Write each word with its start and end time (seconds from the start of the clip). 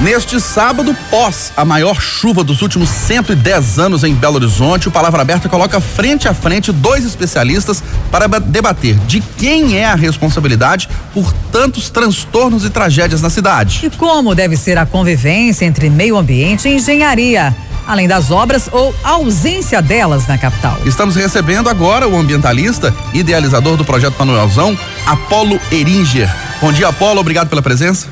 Neste 0.00 0.40
sábado, 0.40 0.96
pós 1.10 1.52
a 1.56 1.64
maior 1.64 2.00
chuva 2.00 2.44
dos 2.44 2.62
últimos 2.62 2.88
110 2.88 3.80
anos 3.80 4.04
em 4.04 4.14
Belo 4.14 4.36
Horizonte, 4.36 4.86
o 4.86 4.92
Palavra 4.92 5.22
Aberta 5.22 5.48
coloca 5.48 5.80
frente 5.80 6.28
a 6.28 6.34
frente 6.34 6.70
dois 6.70 7.04
especialistas 7.04 7.82
para 8.08 8.28
debater 8.38 8.94
de 9.08 9.20
quem 9.36 9.76
é 9.76 9.86
a 9.86 9.96
responsabilidade 9.96 10.88
por 11.12 11.32
tantos 11.50 11.90
transtornos 11.90 12.64
e 12.64 12.70
tragédias 12.70 13.20
na 13.20 13.28
cidade. 13.28 13.84
E 13.84 13.90
como 13.90 14.36
deve 14.36 14.56
ser 14.56 14.78
a 14.78 14.86
convivência 14.86 15.64
entre 15.64 15.90
meio 15.90 16.16
ambiente 16.16 16.68
e 16.68 16.76
engenharia 16.76 17.54
além 17.84 18.06
das 18.06 18.30
obras 18.30 18.68
ou 18.70 18.94
ausência 19.02 19.80
delas 19.80 20.26
na 20.26 20.36
capital. 20.36 20.78
Estamos 20.84 21.16
recebendo 21.16 21.70
agora 21.70 22.06
o 22.06 22.14
ambientalista, 22.18 22.94
idealizador 23.14 23.78
do 23.78 23.84
projeto 23.84 24.14
Manuelzão, 24.18 24.78
Apolo 25.06 25.58
Eringer. 25.72 26.30
Bom 26.60 26.70
dia, 26.70 26.88
Apolo, 26.88 27.18
obrigado 27.18 27.48
pela 27.48 27.62
presença. 27.62 28.08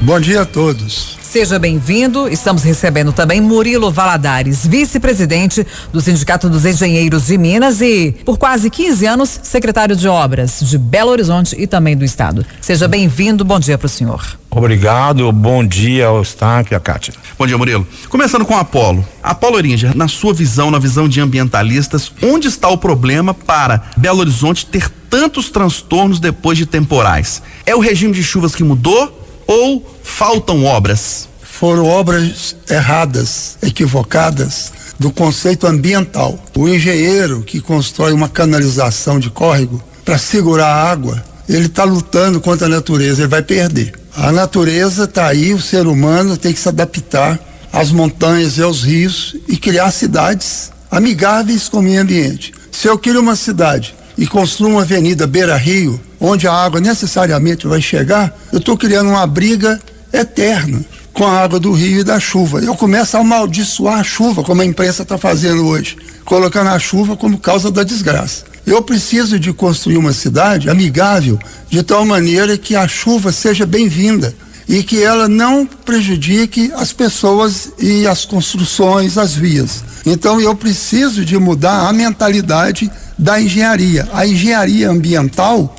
Bom 0.00 0.18
dia 0.18 0.40
a 0.40 0.46
todos. 0.46 1.19
Seja 1.30 1.60
bem-vindo. 1.60 2.26
Estamos 2.26 2.64
recebendo 2.64 3.12
também 3.12 3.40
Murilo 3.40 3.88
Valadares, 3.92 4.66
vice-presidente 4.66 5.64
do 5.92 6.00
Sindicato 6.00 6.50
dos 6.50 6.64
Engenheiros 6.64 7.26
de 7.26 7.38
Minas 7.38 7.80
e, 7.80 8.16
por 8.24 8.36
quase 8.36 8.68
15 8.68 9.06
anos, 9.06 9.38
secretário 9.44 9.94
de 9.94 10.08
Obras 10.08 10.58
de 10.60 10.76
Belo 10.76 11.12
Horizonte 11.12 11.54
e 11.56 11.68
também 11.68 11.96
do 11.96 12.04
Estado. 12.04 12.44
Seja 12.60 12.88
bem-vindo. 12.88 13.44
Bom 13.44 13.60
dia 13.60 13.78
para 13.78 13.86
o 13.86 13.88
senhor. 13.88 14.40
Obrigado. 14.50 15.30
Bom 15.30 15.64
dia 15.64 16.08
ao 16.08 16.20
Stank 16.22 16.72
e 16.72 16.74
a 16.74 16.80
Kátia. 16.80 17.14
Bom 17.38 17.46
dia, 17.46 17.56
Murilo. 17.56 17.86
Começando 18.08 18.44
com 18.44 18.56
Apolo. 18.56 19.06
Apolo 19.22 19.56
Eringer, 19.60 19.96
na 19.96 20.08
sua 20.08 20.34
visão, 20.34 20.68
na 20.68 20.80
visão 20.80 21.08
de 21.08 21.20
ambientalistas, 21.20 22.10
onde 22.20 22.48
está 22.48 22.68
o 22.68 22.76
problema 22.76 23.32
para 23.32 23.84
Belo 23.96 24.18
Horizonte 24.18 24.66
ter 24.66 24.90
tantos 25.08 25.48
transtornos 25.48 26.18
depois 26.18 26.58
de 26.58 26.66
temporais? 26.66 27.40
É 27.64 27.72
o 27.72 27.78
regime 27.78 28.12
de 28.12 28.24
chuvas 28.24 28.52
que 28.52 28.64
mudou? 28.64 29.19
Ou 29.50 29.84
faltam 30.04 30.64
obras? 30.64 31.28
Foram 31.42 31.84
obras 31.84 32.54
erradas, 32.70 33.58
equivocadas 33.60 34.72
do 34.96 35.10
conceito 35.10 35.66
ambiental. 35.66 36.38
O 36.56 36.68
engenheiro 36.68 37.42
que 37.42 37.60
constrói 37.60 38.12
uma 38.12 38.28
canalização 38.28 39.18
de 39.18 39.28
córrego 39.28 39.82
para 40.04 40.18
segurar 40.18 40.68
a 40.68 40.90
água, 40.90 41.22
ele 41.48 41.66
está 41.66 41.82
lutando 41.82 42.40
contra 42.40 42.66
a 42.66 42.70
natureza, 42.70 43.22
ele 43.22 43.28
vai 43.28 43.42
perder. 43.42 43.92
A 44.16 44.30
natureza 44.30 45.04
está 45.04 45.26
aí, 45.26 45.52
o 45.52 45.60
ser 45.60 45.88
humano 45.88 46.36
tem 46.36 46.52
que 46.52 46.60
se 46.60 46.68
adaptar 46.68 47.38
às 47.72 47.90
montanhas 47.90 48.56
e 48.56 48.62
aos 48.62 48.84
rios 48.84 49.36
e 49.48 49.56
criar 49.56 49.90
cidades 49.90 50.70
amigáveis 50.88 51.68
com 51.68 51.78
o 51.78 51.82
meio 51.82 52.02
ambiente. 52.02 52.52
Se 52.70 52.86
eu 52.86 52.96
quero 52.96 53.20
uma 53.20 53.34
cidade 53.34 53.96
e 54.16 54.28
construo 54.28 54.70
uma 54.70 54.82
avenida 54.82 55.26
beira-rio, 55.26 56.00
onde 56.20 56.46
a 56.46 56.52
água 56.52 56.80
necessariamente 56.80 57.66
vai 57.66 57.80
chegar, 57.80 58.36
eu 58.52 58.58
estou 58.58 58.76
criando 58.76 59.08
uma 59.08 59.26
briga 59.26 59.80
eterna 60.12 60.84
com 61.12 61.26
a 61.26 61.40
água 61.42 61.58
do 61.58 61.72
rio 61.72 62.00
e 62.00 62.04
da 62.04 62.20
chuva. 62.20 62.60
Eu 62.60 62.74
começo 62.74 63.16
a 63.16 63.20
amaldiçoar 63.20 64.00
a 64.00 64.04
chuva, 64.04 64.42
como 64.42 64.62
a 64.62 64.64
imprensa 64.64 65.02
está 65.02 65.18
fazendo 65.18 65.66
hoje, 65.66 65.96
colocando 66.24 66.68
a 66.68 66.78
chuva 66.78 67.16
como 67.16 67.38
causa 67.38 67.70
da 67.70 67.82
desgraça. 67.82 68.44
Eu 68.66 68.82
preciso 68.82 69.38
de 69.38 69.52
construir 69.52 69.96
uma 69.96 70.12
cidade 70.12 70.68
amigável, 70.68 71.38
de 71.68 71.82
tal 71.82 72.04
maneira 72.04 72.56
que 72.56 72.76
a 72.76 72.86
chuva 72.86 73.32
seja 73.32 73.66
bem-vinda 73.66 74.34
e 74.68 74.82
que 74.84 75.02
ela 75.02 75.28
não 75.28 75.66
prejudique 75.66 76.70
as 76.76 76.92
pessoas 76.92 77.72
e 77.78 78.06
as 78.06 78.24
construções, 78.24 79.18
as 79.18 79.34
vias. 79.34 79.82
Então 80.06 80.40
eu 80.40 80.54
preciso 80.54 81.24
de 81.24 81.36
mudar 81.38 81.88
a 81.88 81.92
mentalidade 81.92 82.90
da 83.18 83.40
engenharia. 83.40 84.08
A 84.12 84.26
engenharia 84.26 84.88
ambiental 84.88 85.74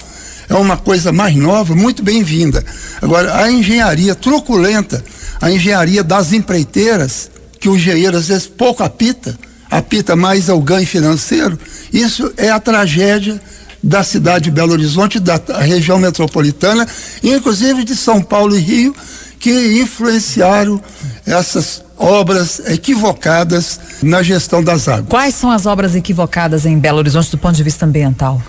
é 0.51 0.55
uma 0.55 0.75
coisa 0.75 1.13
mais 1.13 1.33
nova, 1.33 1.73
muito 1.73 2.03
bem-vinda. 2.03 2.63
Agora, 3.01 3.41
a 3.41 3.49
engenharia 3.49 4.13
truculenta, 4.13 5.01
a 5.39 5.49
engenharia 5.49 6.03
das 6.03 6.33
empreiteiras, 6.33 7.31
que 7.57 7.69
o 7.69 7.75
engenheiro 7.77 8.17
às 8.17 8.27
vezes 8.27 8.47
pouco 8.47 8.83
apita, 8.83 9.33
apita 9.69 10.13
mais 10.13 10.49
ao 10.49 10.59
ganho 10.59 10.85
financeiro, 10.85 11.57
isso 11.93 12.33
é 12.35 12.49
a 12.49 12.59
tragédia 12.59 13.39
da 13.81 14.03
cidade 14.03 14.45
de 14.45 14.51
Belo 14.51 14.73
Horizonte, 14.73 15.21
da 15.21 15.39
região 15.61 15.97
metropolitana, 15.97 16.85
inclusive 17.23 17.85
de 17.85 17.95
São 17.95 18.21
Paulo 18.21 18.53
e 18.53 18.59
Rio, 18.59 18.95
que 19.39 19.79
influenciaram 19.81 20.81
essas 21.25 21.81
obras 21.97 22.59
equivocadas 22.67 23.79
na 24.03 24.21
gestão 24.21 24.61
das 24.61 24.87
águas. 24.87 25.07
Quais 25.07 25.33
são 25.33 25.49
as 25.49 25.65
obras 25.65 25.95
equivocadas 25.95 26.65
em 26.65 26.77
Belo 26.77 26.97
Horizonte 26.97 27.31
do 27.31 27.37
ponto 27.37 27.55
de 27.55 27.63
vista 27.63 27.85
ambiental? 27.85 28.41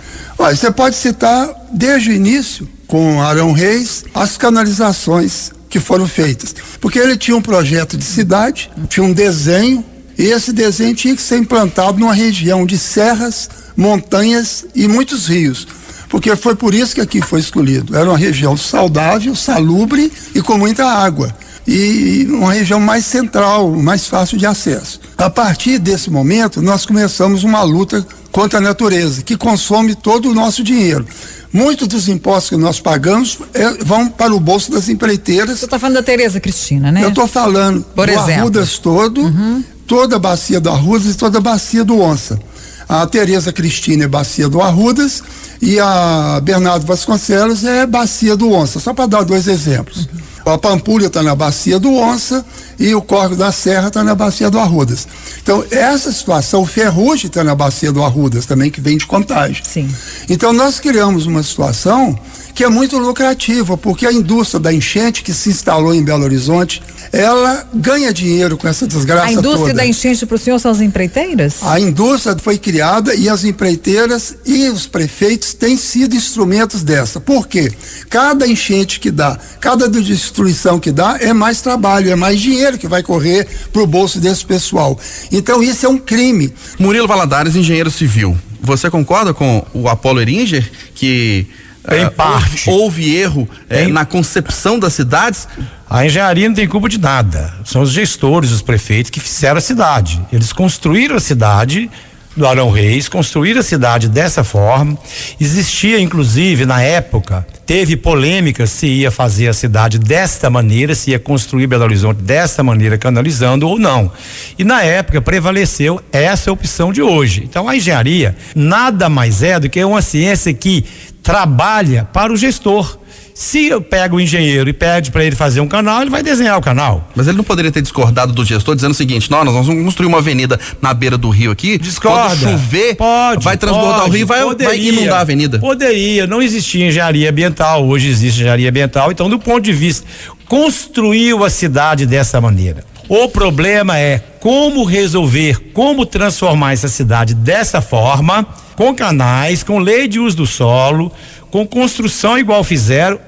Olha, 0.43 0.57
você 0.57 0.73
pode 0.73 0.97
citar 0.97 1.49
desde 1.73 2.11
o 2.11 2.13
início, 2.13 2.69
com 2.89 3.23
Arão 3.23 3.53
Reis, 3.53 4.05
as 4.13 4.37
canalizações 4.37 5.53
que 5.71 5.79
foram 5.79 6.09
feitas. 6.09 6.53
Porque 6.81 6.99
ele 6.99 7.17
tinha 7.17 7.37
um 7.37 7.41
projeto 7.41 7.97
de 7.97 8.03
cidade, 8.03 8.69
tinha 8.89 9.07
um 9.07 9.13
desenho, 9.13 9.85
e 10.19 10.25
esse 10.25 10.53
desenho 10.53 10.97
tinha 10.97 11.15
que 11.15 11.23
ser 11.23 11.37
implantado 11.37 12.01
numa 12.01 12.13
região 12.13 12.67
de 12.67 12.77
serras, 12.77 13.49
montanhas 13.77 14.67
e 14.75 14.89
muitos 14.89 15.29
rios 15.29 15.65
porque 16.09 16.37
foi 16.37 16.55
por 16.55 16.75
isso 16.75 16.95
que 16.95 17.01
aqui 17.01 17.23
foi 17.23 17.41
escolhido. 17.41 17.97
Era 17.97 18.11
uma 18.11 18.19
região 18.19 18.55
saudável, 18.55 19.35
salubre 19.35 20.13
e 20.35 20.43
com 20.43 20.59
muita 20.59 20.85
água 20.85 21.35
e 21.67 22.27
uma 22.31 22.53
região 22.53 22.81
mais 22.81 23.05
central, 23.05 23.71
mais 23.71 24.07
fácil 24.07 24.37
de 24.37 24.47
acesso. 24.47 25.01
A 25.17 25.31
partir 25.31 25.79
desse 25.79 26.11
momento, 26.11 26.61
nós 26.61 26.85
começamos 26.85 27.45
uma 27.45 27.63
luta 27.63 28.05
contra 28.33 28.59
a 28.59 28.63
natureza, 28.63 29.23
que 29.23 29.37
consome 29.37 29.95
todo 29.95 30.31
o 30.31 30.35
nosso 30.35 30.65
dinheiro. 30.65 31.07
Muitos 31.53 31.87
dos 31.87 32.09
impostos 32.09 32.51
que 32.51 32.57
nós 32.57 32.81
pagamos 32.81 33.39
é, 33.53 33.85
vão 33.85 34.09
para 34.09 34.35
o 34.35 34.41
bolso 34.41 34.73
das 34.73 34.89
empreiteiras. 34.89 35.59
Você 35.59 35.67
está 35.67 35.79
falando 35.79 35.97
da 35.97 36.03
Tereza 36.03 36.41
Cristina, 36.41 36.91
né? 36.91 37.05
Eu 37.05 37.11
estou 37.11 37.27
falando 37.27 37.85
Por 37.95 38.07
do 38.07 38.13
exemplo. 38.13 38.33
Arrudas 38.33 38.79
todo, 38.79 39.21
uhum. 39.21 39.63
toda 39.87 40.17
a 40.17 40.19
bacia 40.19 40.59
do 40.59 40.71
Arrudas 40.71 41.15
e 41.15 41.17
toda 41.17 41.39
a 41.39 41.41
bacia 41.41 41.85
do 41.85 42.01
Onça. 42.01 42.41
A 42.89 43.07
Tereza 43.07 43.53
Cristina 43.53 44.05
é 44.05 44.09
bacia 44.09 44.49
do 44.49 44.61
Arrudas 44.63 45.23
e 45.61 45.79
a 45.79 46.41
Bernardo 46.43 46.87
Vasconcelos 46.87 47.65
é 47.65 47.87
bacia 47.87 48.35
do 48.35 48.51
Onça, 48.51 48.81
só 48.81 48.95
para 48.95 49.07
dar 49.07 49.23
dois 49.23 49.47
exemplos. 49.47 50.07
Uhum. 50.07 50.32
A 50.45 50.59
Pampulha 50.59 51.07
está 51.07 51.23
na 51.23 51.35
bacia 51.35 51.79
do 51.79 51.93
Onça 51.95 52.45
e 52.79 52.95
o 52.95 53.03
Córrego 53.03 53.37
da 53.37 53.53
Serra 53.53 53.89
está 53.89 54.03
na 54.03 54.15
bacia 54.15 54.51
do 54.51 54.59
Arrudas. 54.59 55.07
Então, 55.43 55.65
essa 55.71 56.11
situação, 56.11 56.63
o 56.63 56.67
Ferrugem 56.67 57.27
está 57.27 57.45
na 57.45 57.55
bacia 57.55 57.93
do 57.93 58.03
Arrudas 58.03 58.45
também, 58.47 58.71
que 58.71 58.81
vem 58.81 58.97
de 58.97 59.07
contagem. 59.07 59.63
Sim. 59.65 59.89
Então, 60.29 60.53
nós 60.53 60.81
criamos 60.81 61.27
uma 61.27 61.43
situação 61.43 62.19
que 62.55 62.65
é 62.65 62.69
muito 62.69 62.99
lucrativa, 62.99 63.77
porque 63.77 64.07
a 64.07 64.13
indústria 64.13 64.61
da 64.61 64.73
enchente 64.73 65.23
que 65.23 65.33
se 65.33 65.49
instalou 65.51 65.95
em 65.95 66.03
Belo 66.03 66.25
Horizonte, 66.25 66.83
ela 67.13 67.67
ganha 67.73 68.13
dinheiro 68.13 68.57
com 68.57 68.69
essa 68.69 68.87
desgraça 68.87 69.27
A 69.27 69.33
indústria 69.33 69.69
toda. 69.69 69.75
da 69.75 69.87
enchente 69.87 70.27
para 70.27 70.35
o 70.35 70.39
senhor 70.39 70.59
são 70.59 70.71
as 70.71 70.81
empreiteiras? 70.81 71.63
A 71.63 71.81
indústria 71.81 72.37
foi 72.39 72.59
criada 72.59 73.15
e 73.15 73.29
as 73.29 73.45
empreiteiras 73.45 74.37
e 74.45 74.69
os 74.69 74.87
prefeitos 74.87 75.55
têm 75.55 75.77
sido 75.77 76.15
instrumentos 76.15 76.83
dessa. 76.83 77.21
Por 77.21 77.49
quê? 77.49 77.73
Cada 78.11 78.47
enchente 78.47 79.01
que 79.01 79.11
dá, 79.11 79.39
cada 79.61 79.89
destruição 79.89 80.79
que 80.79 80.93
dá 80.93 81.19
é 81.21 81.33
mais 81.33 81.61
trabalho, 81.61 82.11
é 82.11 82.17
mais 82.17 82.41
dinheiro 82.41 82.79
que 82.79 82.89
vai 82.89 83.03
correr 83.03 83.47
para 83.73 83.83
o 83.83 83.87
bolso 83.87 84.19
desse 84.19 84.45
pessoal. 84.45 84.99
Então 85.31 85.63
isso 85.63 85.87
é 85.87 85.89
um 85.89 85.99
crime. 85.99 86.53
Murilo 86.79 87.09
Valadares, 87.09 87.57
engenheiro 87.57 87.91
civil. 87.91 88.37
Você 88.61 88.89
concorda 88.89 89.35
com 89.35 89.67
o 89.75 89.89
Apolo 89.89 90.21
Eringer 90.21 90.71
que 90.95 91.47
em 91.91 92.05
uh, 92.05 92.11
parte. 92.11 92.69
Houve, 92.71 92.83
houve 92.83 93.17
erro 93.17 93.49
é, 93.69 93.87
na 93.87 94.05
concepção 94.05 94.79
das 94.79 94.93
cidades? 94.93 95.49
A 95.89 96.07
engenharia 96.07 96.49
não 96.49 96.55
tem 96.55 96.69
culpa 96.69 96.89
de 96.89 96.99
nada. 96.99 97.53
São 97.65 97.83
os 97.83 97.91
gestores, 97.91 98.51
os 98.51 98.63
prefeitos 98.63 99.11
que 99.11 99.21
fizeram 99.21 99.59
a 99.59 99.61
cidade. 99.61 100.21
Eles 100.33 100.53
construíram 100.53 101.17
a 101.17 101.21
cidade 101.21 101.91
do 102.37 102.47
Arão 102.47 102.71
Reis, 102.71 103.09
construíram 103.09 103.61
a 103.61 103.63
cidade 103.63 104.09
dessa 104.09 104.43
forma. 104.43 104.97
Existia, 105.41 106.01
inclusive, 106.01 106.65
na 106.65 106.81
época, 106.81 107.47
teve 107.67 107.97
polêmica 107.97 108.67
se 108.67 108.87
ia 108.87 109.11
fazer 109.11 109.49
a 109.49 109.53
cidade 109.53 109.99
desta 109.99 110.49
maneira, 110.49 110.95
se 110.95 111.11
ia 111.11 111.19
construir 111.19 111.67
Belo 111.67 111.85
Horizonte 111.85 112.23
desta 112.23 112.63
maneira, 112.63 112.97
canalizando 112.97 113.69
ou 113.69 113.79
não. 113.79 114.11
E 114.59 114.65
na 114.65 114.83
época 114.83 115.21
prevaleceu 115.21 116.01
essa 116.11 116.51
opção 116.51 116.93
de 116.93 117.03
hoje. 117.03 117.43
Então 117.45 117.69
a 117.69 117.77
engenharia 117.77 118.35
nada 118.55 119.09
mais 119.09 119.43
é 119.43 119.61
do 119.61 119.69
que 119.69 119.83
uma 119.85 120.03
ciência 120.03 120.53
que 120.55 120.85
trabalha 121.23 122.09
para 122.13 122.33
o 122.33 122.37
gestor. 122.37 122.99
Se 123.35 123.67
eu 123.67 123.81
pego 123.81 124.17
o 124.17 124.21
engenheiro 124.21 124.69
e 124.69 124.75
pede 124.75 125.11
para 125.11 125.25
ele 125.25 125.35
fazer 125.35 125.61
um 125.61 125.67
canal, 125.67 126.03
ele 126.03 126.11
vai 126.11 126.23
desenhar 126.23 126.59
o 126.59 126.61
canal. 126.61 127.09
Mas 127.15 127.27
ele 127.27 127.37
não 127.37 127.45
poderia 127.45 127.73
ter 127.73 127.81
discordado 127.81 128.33
do 128.33 128.45
gestor 128.45 128.75
dizendo 128.75 128.91
o 128.91 128.95
seguinte: 128.95 129.31
nós, 129.31 129.45
nós 129.45 129.67
vamos 129.67 129.85
construir 129.85 130.07
uma 130.07 130.19
avenida 130.19 130.61
na 130.83 130.93
beira 130.93 131.17
do 131.17 131.31
rio 131.31 131.51
aqui. 131.51 131.79
Discorda. 131.79 132.37
Quando 132.37 132.51
chover, 132.51 132.95
pode, 132.95 133.43
vai 133.43 133.57
transbordar 133.57 134.01
pode, 134.01 134.11
o 134.11 134.13
rio 134.13 134.23
e 134.23 134.25
vai, 134.25 134.55
vai 134.55 134.79
inundar 134.79 135.19
a 135.19 135.21
avenida. 135.21 135.59
Poderia, 135.59 136.27
não 136.27 136.43
existia 136.43 136.87
engenharia 136.87 137.31
ambiental, 137.31 137.87
hoje 137.87 138.09
existe 138.09 138.41
engenharia 138.41 138.69
ambiental. 138.69 139.11
Então, 139.11 139.31
do 139.31 139.39
ponto 139.39 139.63
de 139.63 139.73
vista 139.73 140.07
construiu 140.47 141.43
a 141.45 141.49
cidade 141.49 142.05
dessa 142.05 142.39
maneira. 142.39 142.85
O 143.09 143.27
problema 143.29 143.99
é 143.99 144.19
como 144.39 144.85
resolver, 144.85 145.71
como 145.73 146.05
transformar 146.05 146.75
essa 146.75 146.89
cidade 146.89 147.35
dessa 147.35 147.81
forma, 147.81 148.47
com 148.77 148.95
canais, 148.95 149.63
com 149.63 149.79
lei 149.79 150.09
de 150.09 150.19
uso 150.19 150.37
do 150.39 150.47
solo, 150.47 151.13
com 151.51 151.67
construção 151.67 152.39
igual 152.39 152.65
fizeram 152.65 153.19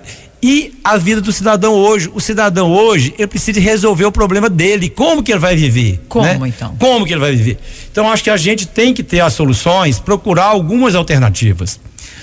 e 0.42 0.74
a 0.84 0.98
vida 0.98 1.22
do 1.22 1.32
cidadão 1.32 1.72
hoje. 1.72 2.10
O 2.12 2.20
cidadão 2.20 2.70
hoje, 2.70 3.14
ele 3.16 3.26
precisa 3.26 3.58
resolver 3.58 4.04
o 4.04 4.12
problema 4.12 4.50
dele. 4.50 4.90
Como 4.90 5.22
que 5.22 5.32
ele 5.32 5.38
vai 5.38 5.56
viver? 5.56 6.04
Como 6.06 6.26
né? 6.26 6.38
então? 6.46 6.76
Como 6.78 7.06
que 7.06 7.14
ele 7.14 7.20
vai 7.20 7.34
viver? 7.34 7.58
Então 7.90 8.10
acho 8.10 8.22
que 8.22 8.28
a 8.28 8.36
gente 8.36 8.66
tem 8.66 8.92
que 8.92 9.02
ter 9.02 9.20
as 9.20 9.32
soluções, 9.32 9.98
procurar 9.98 10.44
algumas 10.44 10.94
alternativas. 10.94 11.80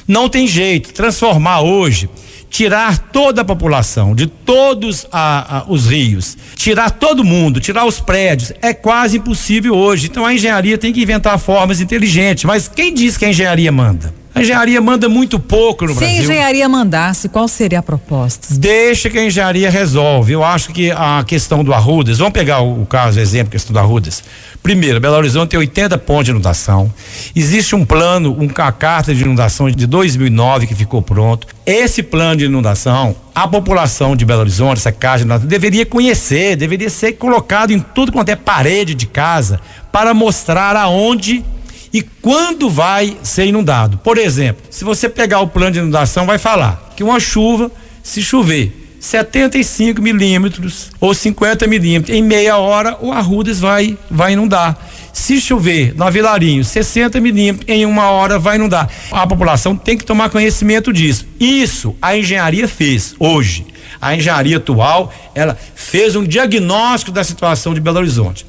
Não 0.08 0.30
tem 0.30 0.46
jeito, 0.46 0.94
transformar 0.94 1.62
hoje 1.62 2.08
tirar 2.52 2.98
toda 2.98 3.42
a 3.42 3.46
população 3.46 4.14
de 4.14 4.28
todos 4.28 5.08
a, 5.10 5.60
a, 5.60 5.72
os 5.72 5.88
rios, 5.88 6.38
tirar 6.56 6.92
todo 6.92 7.24
mundo, 7.24 7.62
tirar 7.62 7.86
os 7.86 8.02
prédios, 8.02 8.52
é 8.62 8.74
quase 8.74 9.18
impossível 9.18 9.74
hoje. 9.74 10.08
Então 10.08 10.26
a 10.26 10.34
engenharia 10.34 10.78
tem 10.78 10.92
que 10.92 11.02
inventar 11.02 11.40
formas 11.40 11.80
inteligentes. 11.80 12.44
Mas 12.44 12.68
quem 12.68 12.94
diz 12.94 13.16
que 13.16 13.24
a 13.24 13.30
engenharia 13.30 13.72
manda? 13.72 14.14
A 14.34 14.42
engenharia 14.42 14.80
manda 14.80 15.10
muito 15.10 15.38
pouco 15.40 15.86
no 15.86 15.94
Se 15.94 16.00
Brasil. 16.00 16.18
a 16.18 16.24
engenharia 16.24 16.70
mandasse, 16.70 17.28
qual 17.28 17.48
seria 17.50 17.80
a 17.80 17.84
proposta? 17.84 18.48
Deixa 18.52 19.10
que 19.10 19.20
a 19.20 19.26
engenharia 19.26 19.70
resolve. 19.70 20.32
Eu 20.32 20.44
acho 20.44 20.72
que 20.72 20.90
a 20.90 21.24
questão 21.28 21.64
do 21.64 21.74
Arrudas, 21.74 22.18
vamos 22.20 22.34
pegar 22.34 22.62
o, 22.62 22.82
o 22.82 22.86
caso, 22.86 23.20
o 23.20 23.22
exemplo, 23.22 23.50
a 23.50 23.52
questão 23.52 23.74
do 23.74 23.80
Arrudas. 23.80 24.24
Primeiro, 24.64 25.02
Belo 25.02 25.18
Horizonte 25.18 25.50
tem 25.50 25.60
80 25.60 25.98
pontos 25.98 26.26
de 26.26 26.32
inundação. 26.32 26.92
Existe 27.36 27.76
um 27.76 27.84
plano, 27.84 28.32
um, 28.32 28.46
uma 28.46 28.72
carta 28.72 29.14
de 29.14 29.22
inundação 29.22 29.70
de 29.70 29.86
2009 29.86 30.66
que 30.66 30.76
ficou 30.76 31.02
pronto. 31.02 31.48
Esse 31.66 32.02
plano 32.02 32.38
de 32.38 32.46
inundação, 32.46 33.16
a 33.36 33.48
população 33.48 34.16
de 34.16 34.24
Belo 34.24 34.42
Horizonte, 34.42 34.78
essa 34.78 34.94
casa 34.94 35.18
de 35.18 35.24
inundação, 35.24 35.48
deveria 35.48 35.86
conhecer, 35.86 36.56
deveria 36.56 36.90
ser 36.90 37.14
colocado 37.14 37.72
em 37.72 37.80
tudo 37.80 38.14
quanto 38.14 38.30
é 38.30 38.36
parede 38.36 38.96
de 38.96 39.08
casa 39.08 39.60
para 39.92 40.14
mostrar 40.14 40.78
aonde 40.78 41.44
e 41.94 42.02
quando 42.02 42.70
vai 42.70 43.18
ser 43.24 43.46
inundado. 43.46 43.98
Por 43.98 44.18
exemplo, 44.18 44.64
se 44.70 44.84
você 44.84 45.10
pegar 45.10 45.42
o 45.42 45.48
plano 45.48 45.72
de 45.72 45.80
inundação, 45.80 46.26
vai 46.26 46.38
falar 46.38 46.94
que 46.96 47.04
uma 47.04 47.20
chuva, 47.20 47.72
se 48.02 48.22
chover 48.22 48.78
75 49.00 50.02
milímetros 50.02 50.92
ou 51.00 51.14
50 51.14 51.66
milímetros, 51.68 52.16
em 52.16 52.22
meia 52.22 52.58
hora 52.58 52.98
o 53.02 53.12
Arrudas 53.12 53.60
vai, 53.60 53.98
vai 54.10 54.34
inundar. 54.34 54.78
Se 55.12 55.42
chover 55.42 55.94
na 55.96 56.10
Vilarinho 56.10 56.64
60 56.64 57.20
milímetros, 57.20 57.68
em 57.68 57.86
uma 57.86 58.10
hora 58.10 58.40
vai 58.40 58.56
inundar. 58.56 58.90
A 59.12 59.26
população 59.28 59.76
tem 59.76 59.98
que 59.98 60.06
tomar 60.06 60.30
conhecimento 60.30 60.94
disso. 60.94 61.26
Isso 61.40 61.96
a 62.02 62.16
engenharia 62.16 62.68
fez 62.68 63.16
hoje. 63.20 63.66
A 64.00 64.16
engenharia 64.16 64.58
atual, 64.58 65.14
ela 65.36 65.58
fez 65.76 66.16
um 66.16 66.24
diagnóstico 66.24 67.12
da 67.12 67.24
situação 67.24 67.74
de 67.74 67.82
Belo 67.82 67.98
Horizonte. 67.98 68.46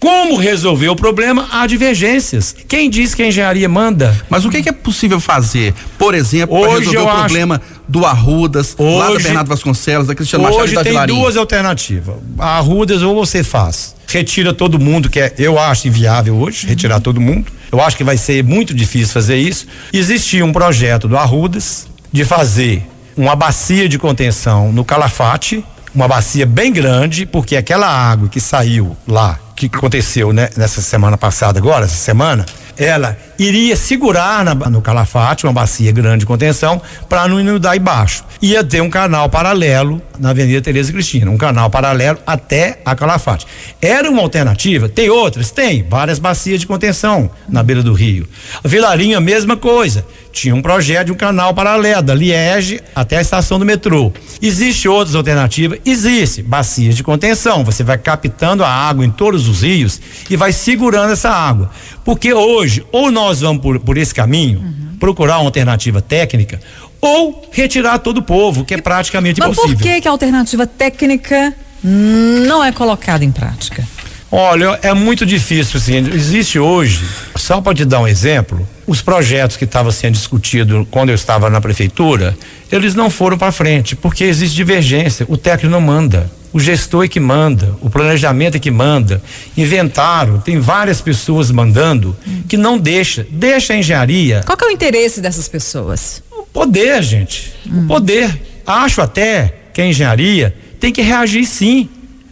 Como 0.00 0.36
resolver 0.36 0.88
o 0.88 0.94
problema? 0.96 1.48
Há 1.50 1.66
divergências. 1.66 2.54
Quem 2.68 2.88
diz 2.88 3.14
que 3.14 3.22
a 3.22 3.26
engenharia 3.26 3.68
manda? 3.68 4.14
Mas 4.30 4.44
o 4.44 4.50
que, 4.50 4.62
que 4.62 4.68
é 4.68 4.72
possível 4.72 5.18
fazer, 5.18 5.74
por 5.98 6.14
exemplo, 6.14 6.56
para 6.60 6.70
Hoje 6.70 6.78
resolver 6.86 6.98
o 6.98 7.08
acho- 7.08 7.18
problema 7.18 7.62
do 7.88 8.06
Arrudas, 8.06 8.76
lá 8.78 9.06
da 9.06 9.10
Hoje- 9.12 9.24
Bernardo 9.24 9.48
Vasconcelos, 9.48 10.06
da 10.06 10.14
Cristiano 10.14 10.44
Machado 10.44 10.62
Hoje 10.62 10.74
tem 10.84 11.06
duas 11.06 11.36
alternativas. 11.36 12.14
A 12.38 12.58
Arrudas 12.58 13.02
ou 13.02 13.14
você 13.14 13.42
faz. 13.42 13.96
Retira 14.06 14.54
todo 14.54 14.78
mundo, 14.78 15.10
que 15.10 15.18
é, 15.20 15.34
eu 15.36 15.58
acho 15.58 15.88
inviável 15.88 16.36
hoje, 16.36 16.66
retirar 16.66 17.00
todo 17.00 17.20
mundo. 17.20 17.50
Eu 17.72 17.80
acho 17.82 17.96
que 17.96 18.04
vai 18.04 18.16
ser 18.16 18.44
muito 18.44 18.72
difícil 18.72 19.08
fazer 19.12 19.36
isso. 19.36 19.66
Existia 19.92 20.44
um 20.44 20.52
projeto 20.52 21.08
do 21.08 21.16
Arrudas 21.18 21.86
de 22.12 22.24
fazer 22.24 22.86
uma 23.16 23.34
bacia 23.34 23.88
de 23.88 23.98
contenção 23.98 24.72
no 24.72 24.84
Calafate, 24.84 25.62
uma 25.98 26.06
bacia 26.06 26.46
bem 26.46 26.72
grande, 26.72 27.26
porque 27.26 27.56
aquela 27.56 27.88
água 27.88 28.28
que 28.28 28.40
saiu 28.40 28.96
lá, 29.04 29.36
que 29.56 29.66
aconteceu 29.66 30.32
né, 30.32 30.48
nessa 30.56 30.80
semana 30.80 31.18
passada, 31.18 31.58
agora, 31.58 31.86
essa 31.86 31.96
semana, 31.96 32.46
ela 32.76 33.18
iria 33.36 33.74
segurar 33.74 34.44
na- 34.44 34.54
no 34.54 34.80
Calafate, 34.80 35.44
uma 35.44 35.52
bacia 35.52 35.90
grande 35.90 36.20
de 36.20 36.26
contenção, 36.26 36.80
para 37.08 37.26
não 37.26 37.40
inundar 37.40 37.76
embaixo. 37.76 38.22
Ia 38.40 38.62
ter 38.62 38.80
um 38.80 38.88
canal 38.88 39.28
paralelo 39.28 40.00
na 40.20 40.30
Avenida 40.30 40.60
Tereza 40.62 40.92
Cristina, 40.92 41.28
um 41.32 41.36
canal 41.36 41.68
paralelo 41.68 42.20
até 42.24 42.80
a 42.84 42.94
Calafate. 42.94 43.44
Era 43.82 44.08
uma 44.08 44.22
alternativa? 44.22 44.88
Tem 44.88 45.10
outras? 45.10 45.50
Tem, 45.50 45.82
várias 45.82 46.20
bacias 46.20 46.60
de 46.60 46.66
contenção 46.68 47.28
na 47.48 47.60
beira 47.64 47.82
do 47.82 47.92
rio. 47.92 48.28
A 48.62 48.68
Vilarinho, 48.68 49.18
a 49.18 49.20
mesma 49.20 49.56
coisa. 49.56 50.06
Tinha 50.32 50.54
um 50.54 50.62
projeto 50.62 51.06
de 51.06 51.12
um 51.12 51.16
canal 51.16 51.52
paralelo, 51.54 52.02
da 52.02 52.14
Liege 52.14 52.80
até 52.94 53.18
a 53.18 53.20
estação 53.20 53.58
do 53.58 53.64
metrô. 53.64 54.12
Existe 54.40 54.88
outras 54.88 55.14
alternativas? 55.14 55.80
Existe. 55.84 56.42
Bacias 56.42 56.96
de 56.96 57.02
contenção. 57.02 57.64
Você 57.64 57.82
vai 57.82 57.98
captando 57.98 58.62
a 58.62 58.68
água 58.68 59.04
em 59.04 59.10
todos 59.10 59.48
os 59.48 59.62
rios 59.62 60.00
e 60.28 60.36
vai 60.36 60.52
segurando 60.52 61.12
essa 61.12 61.30
água. 61.30 61.70
Porque 62.04 62.32
hoje, 62.32 62.84
ou 62.92 63.10
nós 63.10 63.40
vamos 63.40 63.62
por, 63.62 63.80
por 63.80 63.96
esse 63.96 64.14
caminho, 64.14 64.62
procurar 64.98 65.38
uma 65.38 65.46
alternativa 65.46 66.00
técnica, 66.00 66.60
ou 67.00 67.48
retirar 67.52 67.98
todo 67.98 68.18
o 68.18 68.22
povo, 68.22 68.64
que 68.64 68.74
é 68.74 68.80
praticamente 68.80 69.40
Mas 69.40 69.50
impossível. 69.50 69.76
por 69.76 69.82
que, 69.82 70.00
que 70.00 70.08
a 70.08 70.10
alternativa 70.10 70.66
técnica 70.66 71.54
não 71.82 72.64
é 72.64 72.72
colocada 72.72 73.24
em 73.24 73.30
prática? 73.30 73.86
Olha, 74.30 74.78
é 74.82 74.92
muito 74.92 75.24
difícil, 75.24 75.78
assim, 75.78 75.96
existe 76.14 76.58
hoje, 76.58 77.02
só 77.34 77.60
para 77.60 77.74
te 77.74 77.84
dar 77.84 78.00
um 78.00 78.06
exemplo, 78.06 78.66
os 78.86 79.00
projetos 79.00 79.56
que 79.56 79.64
estavam 79.64 79.90
sendo 79.90 80.12
discutidos 80.14 80.86
quando 80.90 81.08
eu 81.08 81.14
estava 81.14 81.48
na 81.48 81.60
prefeitura, 81.60 82.36
eles 82.70 82.94
não 82.94 83.08
foram 83.08 83.38
para 83.38 83.50
frente, 83.50 83.96
porque 83.96 84.24
existe 84.24 84.54
divergência, 84.54 85.24
o 85.30 85.36
técnico 85.36 85.72
não 85.72 85.80
manda, 85.80 86.30
o 86.52 86.60
gestor 86.60 87.04
é 87.04 87.08
que 87.08 87.20
manda, 87.20 87.74
o 87.80 87.88
planejamento 87.88 88.56
é 88.56 88.58
que 88.58 88.70
manda, 88.70 89.22
inventaram, 89.56 90.38
tem 90.40 90.58
várias 90.58 91.00
pessoas 91.00 91.50
mandando 91.50 92.16
que 92.48 92.56
não 92.56 92.78
deixa, 92.78 93.26
deixa 93.30 93.72
a 93.72 93.76
engenharia 93.76 94.42
Qual 94.44 94.56
que 94.56 94.64
é 94.64 94.68
o 94.68 94.70
interesse 94.70 95.20
dessas 95.20 95.48
pessoas? 95.48 96.22
o 96.30 96.42
poder, 96.42 97.02
gente. 97.02 97.52
O 97.66 97.86
poder. 97.86 98.40
Acho 98.66 99.00
até 99.00 99.54
que 99.72 99.80
a 99.80 99.86
engenharia 99.86 100.54
tem 100.80 100.92
que 100.92 101.02
reagir 101.02 101.44
sim. 101.44 101.88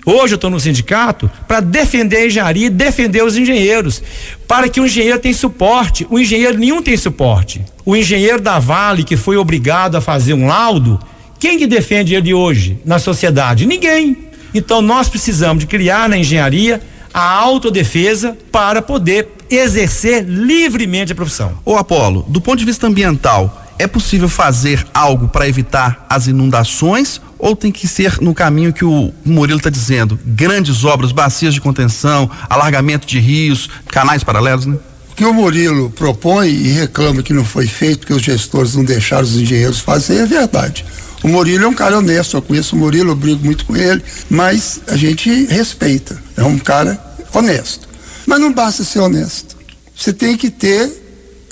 Hoje 0.08 0.34
eu 0.34 0.36
estou 0.36 0.48
no 0.48 0.60
sindicato 0.60 1.28
para 1.48 1.58
defender 1.58 2.18
a 2.18 2.26
engenharia 2.26 2.66
e 2.68 2.70
defender 2.70 3.24
os 3.24 3.36
engenheiros. 3.36 4.00
Para 4.46 4.68
que 4.68 4.80
o 4.80 4.86
engenheiro 4.86 5.18
tenha 5.18 5.34
suporte. 5.34 6.06
O 6.08 6.16
engenheiro 6.16 6.56
nenhum 6.56 6.80
tem 6.80 6.96
suporte. 6.96 7.64
O 7.84 7.96
engenheiro 7.96 8.40
da 8.40 8.60
Vale, 8.60 9.02
que 9.02 9.16
foi 9.16 9.36
obrigado 9.36 9.96
a 9.96 10.00
fazer 10.00 10.32
um 10.32 10.46
laudo, 10.46 11.00
quem 11.40 11.58
que 11.58 11.66
defende 11.66 12.14
ele 12.14 12.32
hoje 12.32 12.78
na 12.84 13.00
sociedade? 13.00 13.66
Ninguém. 13.66 14.16
Então 14.54 14.80
nós 14.80 15.08
precisamos 15.08 15.64
de 15.64 15.66
criar 15.66 16.08
na 16.08 16.16
engenharia 16.16 16.80
a 17.12 17.28
autodefesa 17.28 18.38
para 18.52 18.80
poder 18.80 19.28
exercer 19.50 20.24
livremente 20.24 21.10
a 21.10 21.16
profissão. 21.16 21.58
Ô 21.64 21.75
Apolo, 21.75 22.25
do 22.28 22.40
ponto 22.40 22.60
de 22.60 22.64
vista 22.64 22.86
ambiental, 22.86 23.64
é 23.76 23.88
possível 23.88 24.28
fazer 24.28 24.86
algo 24.94 25.26
para 25.26 25.48
evitar 25.48 26.06
as 26.08 26.28
inundações 26.28 27.20
ou 27.38 27.55
tem 27.55 27.71
que 27.71 27.87
ser 27.87 28.21
no 28.21 28.35
caminho 28.35 28.73
que 28.73 28.85
o 28.85 29.12
Murilo 29.25 29.59
está 29.59 29.71
dizendo? 29.71 30.19
Grandes 30.25 30.85
obras, 30.85 31.12
bacias 31.12 31.55
de 31.55 31.61
contenção, 31.61 32.31
alargamento 32.49 33.07
de 33.07 33.19
rios, 33.19 33.69
canais 33.88 34.25
paralelos, 34.25 34.66
né? 34.66 34.76
O 35.11 35.14
que 35.14 35.25
o 35.25 35.33
Murilo 35.33 35.90
propõe 35.90 36.49
e 36.49 36.69
reclama 36.69 37.23
que 37.23 37.33
não 37.33 37.45
foi 37.45 37.66
feito, 37.66 38.07
que 38.07 38.12
os 38.12 38.23
gestores 38.23 38.75
não 38.75 38.85
deixaram 38.85 39.25
os 39.25 39.37
engenheiros 39.37 39.81
fazer, 39.81 40.19
é 40.19 40.26
verdade. 40.26 40.85
O 41.23 41.28
Murilo 41.28 41.64
é 41.64 41.69
um 41.69 41.75
cara 41.75 41.99
honesto, 41.99 42.37
eu 42.37 42.43
conheço 42.43 42.76
o 42.76 42.78
Murilo, 42.78 43.11
eu 43.11 43.16
brigo 43.16 43.45
muito 43.45 43.64
com 43.64 43.76
ele, 43.76 44.02
mas 44.28 44.81
a 44.87 44.97
gente 44.97 45.47
respeita. 45.47 46.23
É 46.37 46.43
um 46.43 46.59
cara 46.59 47.00
honesto. 47.33 47.88
Mas 48.26 48.40
não 48.40 48.52
basta 48.52 48.85
ser 48.85 49.00
honesto. 49.00 49.57
Você 49.97 50.12
tem 50.12 50.37
que 50.37 50.50
ter 50.50 50.90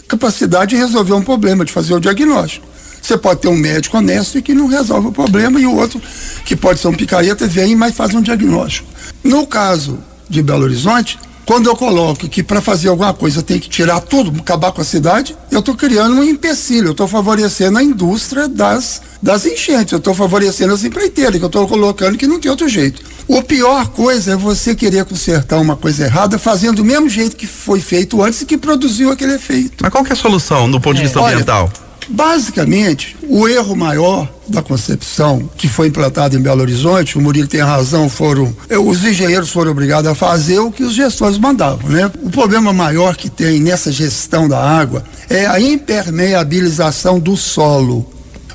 capacidade 0.06 0.70
de 0.70 0.76
resolver 0.76 1.14
um 1.14 1.22
problema, 1.22 1.64
de 1.64 1.72
fazer 1.72 1.94
o 1.94 2.00
diagnóstico. 2.00 2.73
Você 3.04 3.18
pode 3.18 3.40
ter 3.40 3.48
um 3.48 3.56
médico 3.56 3.98
honesto 3.98 4.38
e 4.38 4.42
que 4.42 4.54
não 4.54 4.66
resolve 4.66 5.08
o 5.08 5.12
problema, 5.12 5.60
e 5.60 5.66
o 5.66 5.76
outro, 5.76 6.00
que 6.42 6.56
pode 6.56 6.80
ser 6.80 6.88
um 6.88 6.94
picareta, 6.94 7.46
vem 7.46 7.76
mas 7.76 7.94
faz 7.94 8.14
um 8.14 8.22
diagnóstico. 8.22 8.88
No 9.22 9.46
caso 9.46 9.98
de 10.26 10.42
Belo 10.42 10.62
Horizonte, 10.62 11.18
quando 11.44 11.68
eu 11.68 11.76
coloco 11.76 12.26
que 12.26 12.42
para 12.42 12.62
fazer 12.62 12.88
alguma 12.88 13.12
coisa 13.12 13.42
tem 13.42 13.58
que 13.58 13.68
tirar 13.68 14.00
tudo, 14.00 14.40
acabar 14.40 14.72
com 14.72 14.80
a 14.80 14.84
cidade, 14.84 15.36
eu 15.50 15.58
estou 15.58 15.74
criando 15.74 16.16
um 16.16 16.24
empecilho, 16.24 16.86
eu 16.86 16.92
estou 16.92 17.06
favorecendo 17.06 17.76
a 17.76 17.82
indústria 17.82 18.48
das, 18.48 19.02
das 19.20 19.44
enchentes, 19.44 19.92
eu 19.92 19.98
estou 19.98 20.14
favorecendo 20.14 20.72
as 20.72 20.82
empreiteiras, 20.82 21.36
que 21.36 21.44
eu 21.44 21.48
estou 21.48 21.68
colocando 21.68 22.16
que 22.16 22.26
não 22.26 22.40
tem 22.40 22.50
outro 22.50 22.66
jeito. 22.70 23.02
O 23.28 23.42
pior 23.42 23.86
coisa 23.88 24.32
é 24.32 24.36
você 24.36 24.74
querer 24.74 25.04
consertar 25.04 25.60
uma 25.60 25.76
coisa 25.76 26.04
errada 26.04 26.38
fazendo 26.38 26.76
do 26.76 26.84
mesmo 26.86 27.10
jeito 27.10 27.36
que 27.36 27.46
foi 27.46 27.80
feito 27.80 28.22
antes 28.22 28.40
e 28.40 28.46
que 28.46 28.56
produziu 28.56 29.10
aquele 29.10 29.34
efeito. 29.34 29.74
Mas 29.82 29.92
qual 29.92 30.02
que 30.02 30.08
é 30.08 30.14
a 30.14 30.16
solução 30.16 30.70
do 30.70 30.80
ponto 30.80 30.96
de 30.96 31.02
vista 31.02 31.20
Olha, 31.20 31.34
ambiental? 31.34 31.70
Basicamente, 32.08 33.16
o 33.28 33.48
erro 33.48 33.74
maior 33.74 34.28
da 34.46 34.62
concepção 34.62 35.48
que 35.56 35.68
foi 35.68 35.88
implantado 35.88 36.36
em 36.36 36.40
Belo 36.40 36.60
Horizonte, 36.60 37.16
o 37.16 37.20
Murilo 37.20 37.48
tem 37.48 37.60
razão, 37.60 38.08
foram 38.08 38.54
eh, 38.68 38.78
os 38.78 39.04
engenheiros 39.04 39.50
foram 39.50 39.70
obrigados 39.70 40.10
a 40.10 40.14
fazer 40.14 40.58
o 40.58 40.70
que 40.70 40.82
os 40.82 40.92
gestores 40.92 41.38
mandavam, 41.38 41.88
né? 41.88 42.10
O 42.22 42.30
problema 42.30 42.72
maior 42.72 43.16
que 43.16 43.30
tem 43.30 43.60
nessa 43.60 43.90
gestão 43.90 44.48
da 44.48 44.60
água 44.60 45.02
é 45.30 45.46
a 45.46 45.58
impermeabilização 45.58 47.18
do 47.18 47.36
solo. 47.36 48.06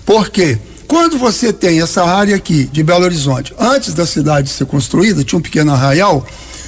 Por 0.06 0.30
quê? 0.30 0.58
Quando 0.88 1.18
você 1.18 1.54
tem 1.54 1.82
essa 1.82 2.04
área 2.04 2.36
aqui 2.36 2.68
de 2.72 2.82
Belo 2.82 3.06
Horizonte, 3.06 3.54
antes 3.60 3.94
da 3.94 4.06
cidade 4.06 4.50
ser 4.50 4.66
construída, 4.66 5.24
tinha 5.24 5.38
um 5.38 5.42
pequeno 5.42 5.72
arraial, 5.72 6.26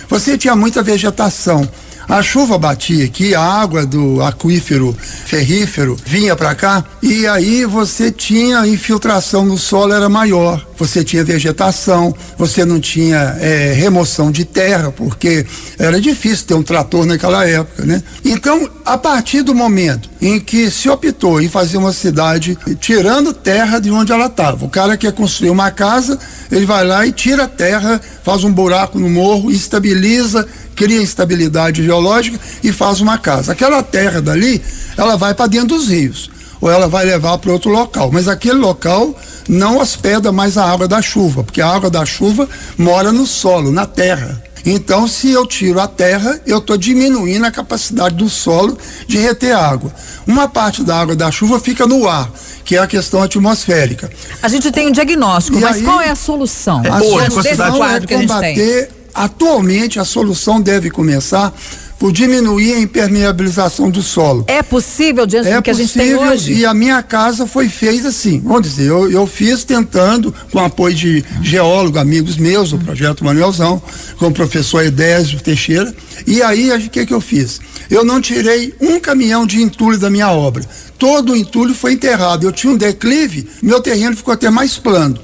você 0.08 0.38
tinha 0.38 0.56
muita 0.56 0.84
vegetação. 0.84 1.68
A 2.12 2.22
chuva 2.22 2.58
batia 2.58 3.06
aqui, 3.06 3.34
a 3.34 3.42
água 3.42 3.86
do 3.86 4.22
aquífero 4.22 4.94
ferrífero 5.00 5.98
vinha 6.06 6.36
para 6.36 6.54
cá 6.54 6.84
e 7.02 7.26
aí 7.26 7.64
você 7.64 8.12
tinha 8.12 8.68
infiltração 8.68 9.46
no 9.46 9.58
solo 9.58 9.94
era 9.94 10.10
maior, 10.10 10.62
você 10.78 11.06
tinha 11.06 11.24
vegetação, 11.24 12.14
você 12.38 12.66
não 12.66 12.82
tinha 12.82 13.38
é, 13.40 13.72
remoção 13.72 14.30
de 14.30 14.44
terra 14.44 14.92
porque 14.92 15.46
era 15.80 16.02
difícil 16.02 16.48
ter 16.48 16.54
um 16.54 16.64
trator 16.64 17.06
naquela 17.06 17.48
época, 17.48 17.86
né? 17.86 18.04
Então, 18.26 18.70
a 18.86 18.98
partir 18.98 19.42
do 19.42 19.56
momento 19.56 20.10
em 20.22 20.38
que 20.38 20.70
se 20.70 20.90
optou 20.90 21.42
em 21.42 21.48
fazer 21.48 21.78
uma 21.78 21.94
cidade 21.94 22.58
tirando 22.82 23.34
terra 23.34 23.80
de 23.80 23.90
onde 23.90 24.12
ela 24.12 24.26
estava, 24.26 24.66
o 24.66 24.70
cara 24.70 24.98
quer 24.98 25.14
construir 25.14 25.50
uma 25.50 25.72
casa, 25.72 26.20
ele 26.52 26.66
vai 26.66 26.86
lá 26.86 27.08
e 27.08 27.14
tira 27.14 27.46
a 27.46 27.48
terra, 27.48 28.02
faz 28.22 28.44
um 28.44 28.52
buraco 28.52 29.00
no 29.00 29.10
morro, 29.10 29.50
estabiliza 29.50 30.46
cria 30.82 31.00
instabilidade 31.00 31.84
geológica 31.84 32.40
e 32.64 32.72
faz 32.72 33.02
uma 33.02 33.16
casa. 33.16 33.52
Aquela 33.52 33.84
terra 33.84 34.20
dali, 34.20 34.60
ela 34.98 35.16
vai 35.16 35.32
para 35.32 35.46
dentro 35.46 35.78
dos 35.78 35.90
rios 35.90 36.32
ou 36.60 36.72
ela 36.72 36.88
vai 36.88 37.06
levar 37.06 37.38
para 37.38 37.52
outro 37.52 37.70
local. 37.70 38.10
Mas 38.12 38.28
aquele 38.28 38.58
local 38.58 39.16
não 39.48 39.78
hospeda 39.78 40.32
mais 40.32 40.58
a 40.58 40.66
água 40.66 40.88
da 40.88 41.00
chuva, 41.00 41.44
porque 41.44 41.62
a 41.62 41.68
água 41.68 41.88
da 41.88 42.04
chuva 42.04 42.50
mora 42.80 43.12
no 43.12 43.28
solo, 43.28 43.72
na 43.72 43.86
terra. 43.86 44.42
Então, 44.66 45.08
se 45.08 45.30
eu 45.30 45.46
tiro 45.46 45.80
a 45.80 45.88
terra, 45.88 46.40
eu 46.48 46.58
estou 46.58 46.78
diminuindo 46.78 47.46
a 47.46 47.52
capacidade 47.52 48.16
do 48.16 48.30
solo 48.30 48.76
de 49.08 49.20
reter 49.20 49.56
água. 49.56 49.94
Uma 50.26 50.48
parte 50.48 50.84
da 50.84 51.00
água 51.00 51.16
da 51.16 51.30
chuva 51.32 51.60
fica 51.60 51.86
no 51.86 52.08
ar, 52.08 52.32
que 52.66 52.76
é 52.76 52.80
a 52.80 52.88
questão 52.88 53.22
atmosférica. 53.22 54.10
A 54.42 54.48
gente 54.48 54.72
tem 54.72 54.88
um 54.88 54.92
diagnóstico, 54.92 55.60
e 55.60 55.62
mas 55.62 55.78
aí, 55.78 55.84
qual 55.84 56.02
é 56.02 56.10
a 56.10 56.16
solução? 56.16 56.82
A 56.86 57.00
solução 57.00 57.86
é 57.86 58.00
combater 58.02 59.01
Atualmente, 59.14 60.00
a 60.00 60.06
solução 60.06 60.62
deve 60.62 60.90
começar 60.90 61.54
por 62.02 62.12
diminuir 62.12 62.74
a 62.74 62.80
impermeabilização 62.80 63.88
do 63.88 64.02
solo. 64.02 64.44
É 64.48 64.64
possível 64.64 65.28
diante 65.28 65.50
é 65.50 65.56
do 65.56 65.62
que 65.62 65.70
a 65.70 65.74
gente 65.74 65.94
tem 65.94 66.16
hoje? 66.16 66.52
E 66.52 66.66
a 66.66 66.74
minha 66.74 67.04
casa 67.04 67.46
foi 67.46 67.70
feita 67.70 68.08
assim. 68.08 68.42
Vamos 68.44 68.64
dizer, 68.64 68.88
eu, 68.88 69.12
eu 69.12 69.28
fiz 69.28 69.64
tentando, 69.64 70.34
com 70.52 70.58
apoio 70.58 70.96
de 70.96 71.24
geólogo, 71.44 72.00
amigos 72.00 72.38
meus, 72.38 72.72
do 72.72 72.80
projeto 72.80 73.24
Manuelzão, 73.24 73.80
com 74.18 74.30
o 74.30 74.32
professor 74.32 74.84
Edésio 74.84 75.40
Teixeira. 75.42 75.94
E 76.26 76.42
aí, 76.42 76.72
o 76.72 76.90
que, 76.90 77.06
que 77.06 77.14
eu 77.14 77.22
fiz? 77.22 77.62
Eu 77.88 78.04
não 78.04 78.20
tirei 78.20 78.74
um 78.82 79.00
caminhão 79.00 79.46
de 79.46 79.62
entulho 79.62 80.00
da 80.00 80.10
minha 80.10 80.32
obra. 80.32 80.66
Todo 80.98 81.34
o 81.34 81.38
entulho 81.38 81.76
foi 81.76 81.94
enterrado. 81.94 82.48
Eu 82.48 82.52
tinha 82.52 82.74
um 82.74 82.78
declive, 82.78 83.48
meu 83.62 83.80
terreno 83.80 84.18
ficou 84.18 84.34
até 84.34 84.50
mais 84.50 84.76
plano 84.76 85.20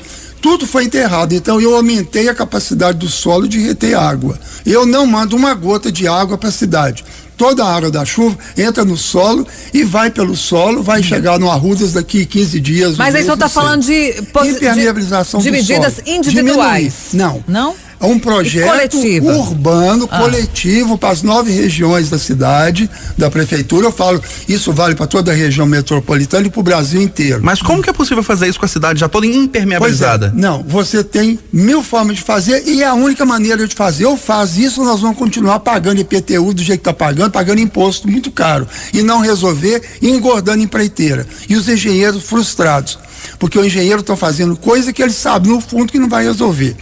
tudo 0.47 0.65
foi 0.65 0.85
enterrado. 0.85 1.35
Então 1.35 1.59
eu 1.59 1.75
aumentei 1.75 2.29
a 2.29 2.33
capacidade 2.33 2.97
do 2.97 3.09
solo 3.09 3.49
de 3.49 3.59
reter 3.59 3.97
água. 3.97 4.39
Eu 4.65 4.85
não 4.85 5.05
mando 5.05 5.35
uma 5.35 5.53
gota 5.53 5.91
de 5.91 6.07
água 6.07 6.37
para 6.37 6.47
a 6.47 6.51
cidade. 6.53 7.03
Toda 7.35 7.65
a 7.65 7.75
água 7.75 7.91
da 7.91 8.05
chuva 8.05 8.37
entra 8.57 8.85
no 8.85 8.95
solo 8.95 9.45
e 9.73 9.83
vai 9.83 10.09
pelo 10.09 10.37
solo, 10.37 10.81
vai 10.81 11.03
chegar 11.03 11.37
no 11.37 11.51
Arrudas 11.51 11.91
daqui 11.91 12.25
15 12.25 12.59
dias. 12.61 12.97
Mas 12.97 13.13
aí 13.13 13.23
senhor 13.23 13.33
está 13.33 13.49
falando 13.49 13.83
de, 13.83 14.15
impermeabilização 14.45 15.41
de, 15.41 15.47
de 15.47 15.51
medidas 15.51 15.95
solo. 15.95 16.09
individuais. 16.09 16.93
Diminuir. 17.11 17.43
Não. 17.45 17.65
Não? 17.65 17.75
É 17.99 18.05
um 18.05 18.19
projeto 18.19 18.97
urbano, 19.23 20.07
ah. 20.11 20.19
coletivo 20.19 20.97
para 20.97 21.09
as 21.09 21.23
nove 21.23 21.51
regiões 21.51 22.09
da 22.09 22.19
cidade, 22.19 22.89
da 23.17 23.29
prefeitura. 23.29 23.87
Eu 23.87 23.91
falo, 23.91 24.21
isso 24.47 24.71
vale 24.71 24.93
para 24.93 25.07
toda 25.07 25.31
a 25.31 25.35
região 25.35 25.65
metropolitana 25.65 26.47
e 26.47 26.49
para 26.49 26.59
o 26.59 26.63
Brasil 26.63 27.01
inteiro. 27.01 27.39
Mas 27.41 27.61
como 27.61 27.81
que 27.81 27.89
é 27.89 27.93
possível 27.93 28.21
fazer 28.21 28.47
isso 28.47 28.59
com 28.59 28.65
a 28.65 28.69
cidade 28.69 28.99
já 28.99 29.09
toda 29.09 29.25
impermeabilizada? 29.25 30.27
É, 30.27 30.39
não, 30.39 30.63
você 30.63 31.03
tem 31.03 31.39
mil 31.51 31.81
formas 31.81 32.17
de 32.17 32.21
fazer 32.21 32.63
e 32.67 32.83
é 32.83 32.87
a 32.87 32.93
única 32.93 33.25
maneira 33.25 33.67
de 33.67 33.75
fazer. 33.75 34.05
Eu 34.05 34.15
faço 34.15 34.59
isso, 34.59 34.83
nós 34.83 35.01
vamos 35.01 35.17
continuar 35.17 35.59
pagando 35.59 35.99
IPTU 35.99 36.53
do 36.53 36.61
jeito 36.61 36.81
que 36.81 36.89
está 36.89 36.93
pagando, 36.93 37.31
pagando 37.31 37.59
imposto 37.59 38.07
muito 38.07 38.31
caro. 38.31 38.67
E 38.93 39.01
não 39.01 39.21
resolver 39.21 39.81
e 40.01 40.09
engordando 40.09 40.61
empreiteira. 40.63 41.25
E 41.49 41.55
os 41.55 41.67
engenheiros 41.67 42.23
frustrados 42.23 42.99
porque 43.39 43.57
o 43.57 43.65
engenheiro 43.65 44.01
está 44.01 44.15
fazendo 44.15 44.55
coisa 44.55 44.91
que 44.93 45.01
ele 45.01 45.11
sabe 45.11 45.49
no 45.49 45.61
fundo 45.61 45.91
que 45.91 45.99
não 45.99 46.09
vai 46.09 46.23
resolver. 46.23 46.75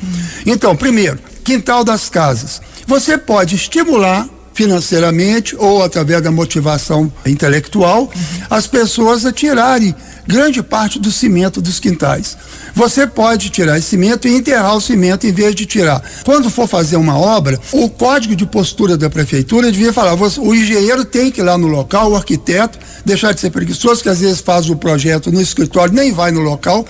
Então, 0.46 0.76
primeiro, 0.76 1.20
quintal 1.44 1.84
das 1.84 2.10
casas. 2.10 2.62
Você 2.88 3.18
pode 3.18 3.56
estimular 3.56 4.28
financeiramente 4.54 5.54
ou 5.58 5.84
através 5.84 6.22
da 6.22 6.32
motivação 6.32 7.12
intelectual 7.26 8.04
uhum. 8.04 8.10
as 8.50 8.66
pessoas 8.66 9.26
a 9.26 9.32
tirarem 9.32 9.94
grande 10.26 10.64
parte 10.64 10.98
do 10.98 11.12
cimento 11.12 11.62
dos 11.62 11.80
quintais. 11.80 12.38
Você 12.74 13.06
pode 13.06 13.50
tirar 13.50 13.78
esse 13.78 13.90
cimento 13.90 14.28
e 14.28 14.36
enterrar 14.36 14.76
o 14.76 14.82
cimento 14.82 15.28
em 15.28 15.32
vez 15.32 15.54
de 15.54 15.66
tirar. 15.66 16.02
Quando 16.24 16.50
for 16.50 16.68
fazer 16.68 16.96
uma 16.96 17.18
obra, 17.18 17.60
o 17.72 17.90
código 17.90 18.36
de 18.36 18.46
postura 18.46 18.98
da 18.98 19.10
prefeitura 19.10 19.72
devia 19.72 19.94
falar: 19.94 20.16
o 20.16 20.56
engenheiro 20.56 21.06
tem 21.06 21.30
que 21.30 21.42
ir 21.42 21.44
lá 21.44 21.58
no 21.58 21.68
local, 21.68 22.12
o 22.12 22.16
arquiteto, 22.16 22.80
deixar 23.06 23.34
de 23.34 23.42
ser 23.42 23.52
preguiçoso, 23.52 24.02
que 24.02 24.10
às 24.10 24.20
vezes 24.20 24.40
faz 24.40 24.70
o 24.70 24.76
projeto 24.76 25.32
no 25.32 25.42
escritório, 25.42 25.94
nem 25.94 26.12
vai 26.12 26.32
no 26.32 26.42
local, 26.42 26.86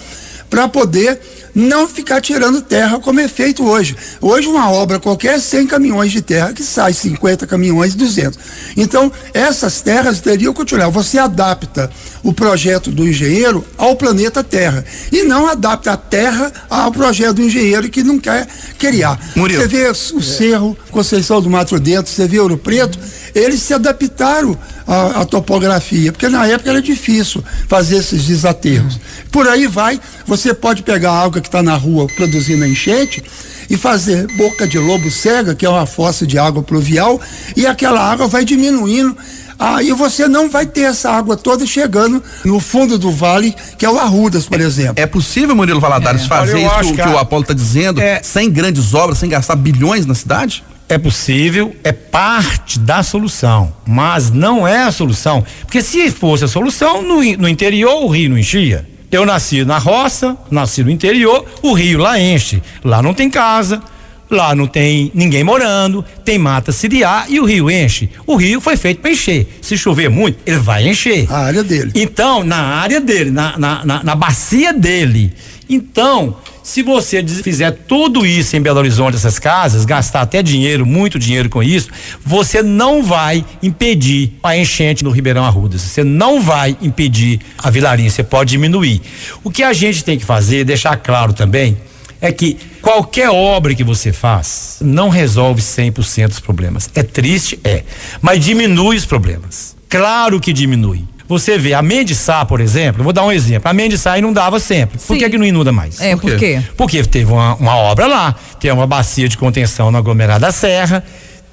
para 0.49 0.67
poder 0.67 1.19
não 1.55 1.87
ficar 1.87 2.19
tirando 2.19 2.61
terra 2.61 2.99
como 2.99 3.21
é 3.21 3.27
feito 3.29 3.65
hoje. 3.65 3.95
Hoje 4.19 4.47
uma 4.47 4.69
obra 4.69 4.99
qualquer 4.99 5.39
100 5.39 5.67
caminhões 5.67 6.11
de 6.11 6.21
terra 6.21 6.51
que 6.51 6.61
sai 6.61 6.91
50 6.91 7.47
caminhões, 7.47 7.95
200. 7.95 8.37
Então, 8.75 9.09
essas 9.33 9.79
terras 9.79 10.19
teriam 10.19 10.53
que 10.53 10.65
continuar. 10.65 10.89
Você 10.89 11.19
adapta 11.19 11.89
o 12.23 12.33
projeto 12.33 12.89
do 12.89 13.07
engenheiro 13.07 13.63
ao 13.77 13.95
planeta 13.95 14.43
Terra 14.43 14.83
e 15.11 15.21
não 15.23 15.47
adapta 15.47 15.91
a 15.93 15.97
terra 15.97 16.51
ao 16.67 16.91
projeto 16.91 17.35
do 17.35 17.43
engenheiro 17.43 17.87
que 17.87 18.03
não 18.03 18.19
quer 18.19 18.47
criar. 18.79 19.19
Murilo. 19.35 19.61
Você 19.61 19.67
vê 19.67 19.87
o 19.87 20.21
Cerro, 20.21 20.77
Conceição 20.89 21.39
do 21.39 21.49
Mato 21.49 21.79
Dentro, 21.79 22.11
você 22.11 22.27
vê 22.27 22.39
Ouro 22.39 22.57
Preto, 22.57 22.97
eles 23.35 23.61
se 23.61 23.75
adaptaram 23.75 24.57
à, 24.87 25.21
à 25.21 25.25
topografia, 25.25 26.11
porque 26.11 26.27
na 26.27 26.47
época 26.47 26.71
era 26.71 26.81
difícil 26.81 27.43
fazer 27.67 27.97
esses 27.97 28.23
desaterros. 28.23 28.99
Por 29.31 29.47
aí 29.47 29.67
vai, 29.67 29.99
você 30.25 30.53
pode 30.53 30.81
pegar 30.81 31.11
água 31.11 31.41
que 31.45 31.49
está 31.49 31.61
na 31.61 31.75
rua 31.75 32.07
produzindo 32.07 32.65
enchente 32.65 33.23
e 33.69 33.77
fazer 33.77 34.27
boca 34.35 34.67
de 34.67 34.77
lobo 34.77 35.09
cega, 35.09 35.55
que 35.55 35.65
é 35.65 35.69
uma 35.69 35.85
fossa 35.85 36.25
de 36.25 36.37
água 36.37 36.61
pluvial, 36.61 37.19
e 37.55 37.65
aquela 37.65 38.01
água 38.01 38.27
vai 38.27 38.43
diminuindo. 38.43 39.15
Aí 39.57 39.93
você 39.93 40.27
não 40.27 40.49
vai 40.49 40.65
ter 40.65 40.81
essa 40.81 41.09
água 41.11 41.37
toda 41.37 41.65
chegando 41.65 42.21
no 42.43 42.59
fundo 42.59 42.97
do 42.97 43.09
vale, 43.09 43.55
que 43.77 43.85
é 43.85 43.89
o 43.89 43.97
Arrudas, 43.97 44.45
por 44.45 44.59
exemplo. 44.59 44.95
É 44.97 45.05
possível, 45.05 45.55
Murilo 45.55 45.79
Valadares, 45.79 46.23
é. 46.23 46.27
fazer 46.27 46.59
isso 46.59 46.79
que, 46.79 46.93
que, 46.97 47.01
que, 47.01 47.07
o 47.07 47.17
Apolo 47.17 47.43
está 47.43 47.53
dizendo, 47.53 48.01
é. 48.01 48.21
sem 48.21 48.51
grandes 48.51 48.93
obras, 48.93 49.17
sem 49.17 49.29
gastar 49.29 49.55
bilhões 49.55 50.05
na 50.05 50.13
cidade? 50.13 50.63
É 50.89 50.97
possível, 50.97 51.75
é 51.83 51.91
parte 51.91 52.77
da 52.77 53.01
solução, 53.01 53.73
mas 53.87 54.29
não 54.29 54.67
é 54.67 54.83
a 54.83 54.91
solução. 54.91 55.43
Porque 55.61 55.81
se 55.81 56.11
fosse 56.11 56.43
a 56.43 56.47
solução, 56.47 57.01
no, 57.01 57.23
no 57.37 57.47
interior 57.47 58.03
o 58.03 58.07
rio 58.07 58.29
não 58.29 58.37
enchia. 58.37 58.85
Eu 59.11 59.25
nasci 59.25 59.63
na 59.63 59.77
roça, 59.77 60.37
nasci 60.49 60.83
no 60.83 60.89
interior, 60.89 61.45
o 61.61 61.73
rio 61.73 61.99
lá 61.99 62.19
enche. 62.19 62.61
Lá 62.83 63.01
não 63.01 63.13
tem 63.13 63.29
casa, 63.29 63.81
lá 64.29 64.55
não 64.55 64.67
tem 64.67 65.11
ninguém 65.13 65.43
morando, 65.43 66.03
tem 66.23 66.37
mata 66.37 66.71
ciliar 66.71 67.25
e 67.29 67.39
o 67.39 67.45
rio 67.45 67.69
enche. 67.69 68.09
O 68.25 68.35
rio 68.35 68.59
foi 68.59 68.75
feito 68.77 69.01
para 69.01 69.11
encher. 69.11 69.47
Se 69.61 69.77
chover 69.77 70.09
muito, 70.09 70.39
ele 70.45 70.57
vai 70.57 70.87
encher. 70.87 71.31
A 71.31 71.45
área 71.45 71.63
dele. 71.63 71.91
Então, 71.95 72.43
na 72.43 72.57
área 72.57 72.99
dele, 72.99 73.31
na, 73.31 73.57
na, 73.57 73.85
na, 73.85 74.03
na 74.03 74.15
bacia 74.15 74.73
dele. 74.73 75.33
Então, 75.69 76.37
se 76.65 76.81
você 76.81 77.23
fizer 77.23 77.69
tudo 77.87 78.25
isso 78.25 78.57
em 78.57 78.59
Belo 78.59 78.79
Horizonte, 78.79 79.15
essas 79.15 79.37
casas, 79.37 79.85
gastar 79.85 80.21
até 80.21 80.41
dinheiro, 80.41 80.83
muito 80.83 81.19
dinheiro 81.19 81.47
com 81.47 81.61
isso, 81.61 81.89
você 82.25 82.63
não 82.63 83.03
vai 83.03 83.45
impedir 83.61 84.33
a 84.41 84.57
enchente 84.57 85.03
no 85.03 85.11
Ribeirão 85.11 85.45
Arrudas. 85.45 85.81
Você 85.81 86.03
não 86.03 86.41
vai 86.41 86.75
impedir 86.81 87.39
a 87.59 87.69
vilarinha, 87.69 88.09
você 88.09 88.23
pode 88.23 88.49
diminuir. 88.49 88.99
O 89.43 89.51
que 89.51 89.61
a 89.61 89.73
gente 89.73 90.03
tem 90.03 90.17
que 90.17 90.25
fazer, 90.25 90.65
deixar 90.65 90.97
claro 90.97 91.33
também, 91.33 91.77
é 92.19 92.31
que 92.31 92.57
qualquer 92.81 93.29
obra 93.29 93.75
que 93.75 93.83
você 93.83 94.11
faz 94.11 94.79
não 94.81 95.09
resolve 95.09 95.61
100% 95.61 96.29
dos 96.29 96.39
problemas. 96.39 96.89
É 96.95 97.03
triste, 97.03 97.59
é, 97.63 97.83
mas 98.19 98.43
diminui 98.43 98.97
os 98.97 99.05
problemas. 99.05 99.75
Claro 99.87 100.39
que 100.39 100.51
diminui. 100.51 101.03
Você 101.27 101.57
vê, 101.57 101.73
a 101.73 101.81
Mendissá, 101.81 102.45
por 102.45 102.61
exemplo, 102.61 103.03
vou 103.03 103.11
dar 103.11 103.25
um 103.25 103.31
exemplo. 103.31 103.69
A 103.69 103.73
Mendissá 103.73 104.17
inundava 104.17 104.59
sempre. 104.59 104.99
Sim. 104.99 105.07
Por 105.07 105.17
que, 105.17 105.29
que 105.29 105.37
não 105.37 105.45
inunda 105.45 105.71
mais? 105.71 105.99
É, 105.99 106.15
por 106.15 106.35
quê? 106.37 106.61
Porque 106.77 107.03
teve 107.03 107.31
uma, 107.31 107.55
uma 107.55 107.75
obra 107.75 108.05
lá, 108.05 108.35
tem 108.59 108.71
uma 108.71 108.85
bacia 108.85 109.27
de 109.27 109.37
contenção 109.37 109.91
no 109.91 109.97
aglomerado 109.97 110.41
da 110.41 110.51
Serra, 110.51 111.03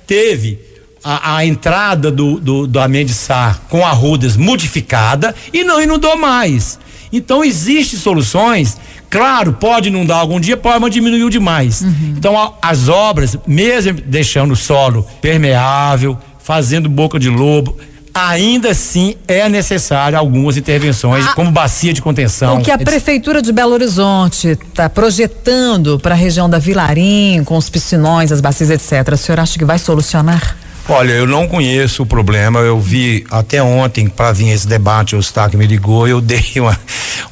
teve 0.07 0.59
a, 1.03 1.37
a, 1.37 1.47
entrada 1.47 2.11
do, 2.11 2.39
do, 2.39 2.67
do 2.67 2.81
Amendissá 2.81 3.59
com 3.71 3.85
arrudas 3.85 4.37
modificada 4.37 5.35
e 5.53 5.65
não 5.65 5.81
inundou 5.81 6.17
mais. 6.17 6.79
Então, 7.11 7.45
existem 7.45 7.99
soluções. 7.99 8.79
Claro, 9.09 9.53
pode 9.53 9.89
inundar 9.89 10.19
algum 10.19 10.41
dia, 10.41 10.57
pode, 10.57 10.81
mas 10.81 10.91
diminuiu 10.91 11.29
demais. 11.29 11.83
Uhum. 11.83 12.15
Então, 12.17 12.39
a, 12.39 12.55
as 12.63 12.89
obras, 12.89 13.37
mesmo 13.47 14.01
deixando 14.07 14.53
o 14.53 14.57
solo 14.57 15.07
permeável, 15.21 16.17
fazendo 16.39 16.89
boca 16.89 17.19
de 17.19 17.29
lobo, 17.29 17.77
ainda 18.15 18.71
assim 18.71 19.17
é 19.27 19.49
necessário 19.49 20.19
algumas 20.19 20.57
intervenções, 20.57 21.25
Ah, 21.27 21.33
como 21.35 21.51
bacia 21.51 21.93
de 21.93 22.03
contenção. 22.03 22.59
O 22.59 22.63
que 22.63 22.71
a. 22.71 22.79
Prefeitura 22.79 23.41
de 23.41 23.53
Belo 23.53 23.73
Horizonte 23.73 24.49
está 24.49 24.89
projetando 24.89 25.99
para 25.99 26.15
a 26.15 26.19
região 26.19 26.49
da 26.51 26.59
Vilarim, 26.59 27.43
com 27.45 27.57
os 27.57 27.71
piscinões, 27.71 28.31
as 28.33 28.41
bacias, 28.41 28.71
etc., 28.71 29.13
o 29.15 29.17
senhor 29.17 29.41
acha 29.41 29.59
que 29.59 29.65
vai 29.65 29.79
solucionar? 29.79 30.57
Olha, 30.89 31.13
eu 31.13 31.27
não 31.27 31.47
conheço 31.47 32.03
o 32.03 32.07
problema. 32.07 32.59
Eu 32.61 32.81
vi 32.81 33.25
até 33.31 33.63
ontem 33.63 34.09
para 34.09 34.33
vir 34.33 34.49
esse 34.51 34.67
debate, 34.67 35.15
o 35.15 35.19
Eustáquio 35.19 35.59
me 35.59 35.67
ligou, 35.67 36.09
eu 36.09 36.21
dei 36.23 36.45
uma, 36.57 36.79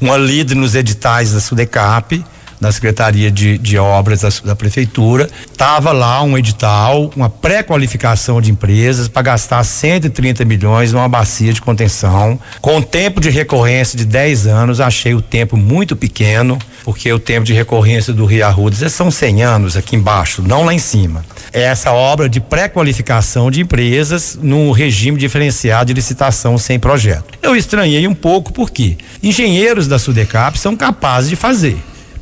uma 0.01 0.17
lida 0.17 0.55
nos 0.55 0.75
editais 0.75 1.33
da 1.33 1.41
Sudecap, 1.41 2.25
da 2.61 2.71
Secretaria 2.71 3.31
de, 3.31 3.57
de 3.59 3.79
Obras 3.79 4.21
da, 4.21 4.29
da 4.45 4.57
Prefeitura. 4.57 5.29
Tava 5.57 5.93
lá 5.93 6.23
um 6.23 6.37
edital, 6.37 7.11
uma 7.17 7.31
pré-qualificação 7.31 8.41
de 8.41 8.51
empresas 8.51 9.09
para 9.09 9.23
gastar 9.23 9.65
130 9.65 10.45
milhões 10.45 10.93
numa 10.93 11.09
bacia 11.09 11.53
de 11.53 11.61
contenção, 11.61 12.39
com 12.61 12.83
tempo 12.83 13.21
de 13.21 13.31
recorrência 13.31 13.97
de 13.97 14.05
10 14.05 14.47
anos. 14.47 14.81
Achei 14.81 15.15
o 15.15 15.23
tempo 15.23 15.57
muito 15.57 15.97
pequeno, 15.97 16.59
porque 16.85 17.13
o 17.13 17.19
tempo 17.19 17.47
de 17.47 17.55
recorrência 17.55 18.13
do 18.13 18.27
Rio 18.27 18.45
Arrudas 18.45 18.93
são 18.93 19.11
100 19.11 19.43
anos 19.43 19.77
aqui 19.77 19.97
embaixo, 19.97 20.43
não 20.43 20.65
lá 20.65 20.75
em 20.75 20.79
cima. 20.79 21.25
É 21.53 21.63
essa 21.63 21.93
obra 21.93 22.29
de 22.29 22.41
pré-qualificação 22.41 23.51
de 23.51 23.61
empresas 23.61 24.39
num 24.41 24.71
regime 24.71 25.19
diferenciado 25.19 25.87
de 25.87 25.95
licitação 25.95 26.59
sem 26.59 26.79
projeto. 26.79 27.25
Eu 27.43 27.57
estranhei 27.57 28.07
um 28.07 28.15
pouco 28.15 28.53
porque 28.53 28.97
engenheiros 29.23 29.89
da 29.89 29.99
Sudecap 29.99 30.59
são 30.59 30.77
capazes 30.77 31.31
de 31.31 31.37
fazer. 31.37 31.79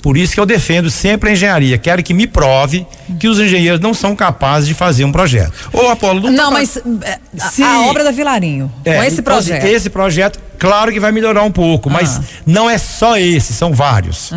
Por 0.08 0.16
isso 0.16 0.32
que 0.32 0.40
eu 0.40 0.46
defendo 0.46 0.88
sempre 0.90 1.28
a 1.28 1.32
engenharia. 1.34 1.76
Quero 1.76 2.02
que 2.02 2.14
me 2.14 2.26
prove 2.26 2.86
que 3.20 3.28
os 3.28 3.38
engenheiros 3.38 3.78
não 3.78 3.92
são 3.92 4.16
capazes 4.16 4.66
de 4.66 4.72
fazer 4.72 5.04
um 5.04 5.12
projeto. 5.12 5.52
Ô, 5.70 5.86
Apolo, 5.90 6.18
não, 6.22 6.30
Não, 6.32 6.44
tá- 6.46 6.50
mas 6.50 6.78
a, 7.38 7.50
Se- 7.50 7.62
a 7.62 7.82
obra 7.82 8.02
da 8.02 8.10
Vilarinho, 8.10 8.72
com 8.82 8.90
É, 8.90 9.06
esse 9.06 9.20
então, 9.20 9.36
assim, 9.36 9.48
projeto. 9.50 9.64
Esse 9.70 9.90
projeto, 9.90 10.40
claro 10.58 10.90
que 10.90 10.98
vai 10.98 11.12
melhorar 11.12 11.42
um 11.42 11.50
pouco, 11.50 11.90
mas 11.90 12.18
não 12.46 12.70
é 12.70 12.78
só 12.78 13.18
esse, 13.18 13.52
são 13.52 13.74
vários. 13.74 14.30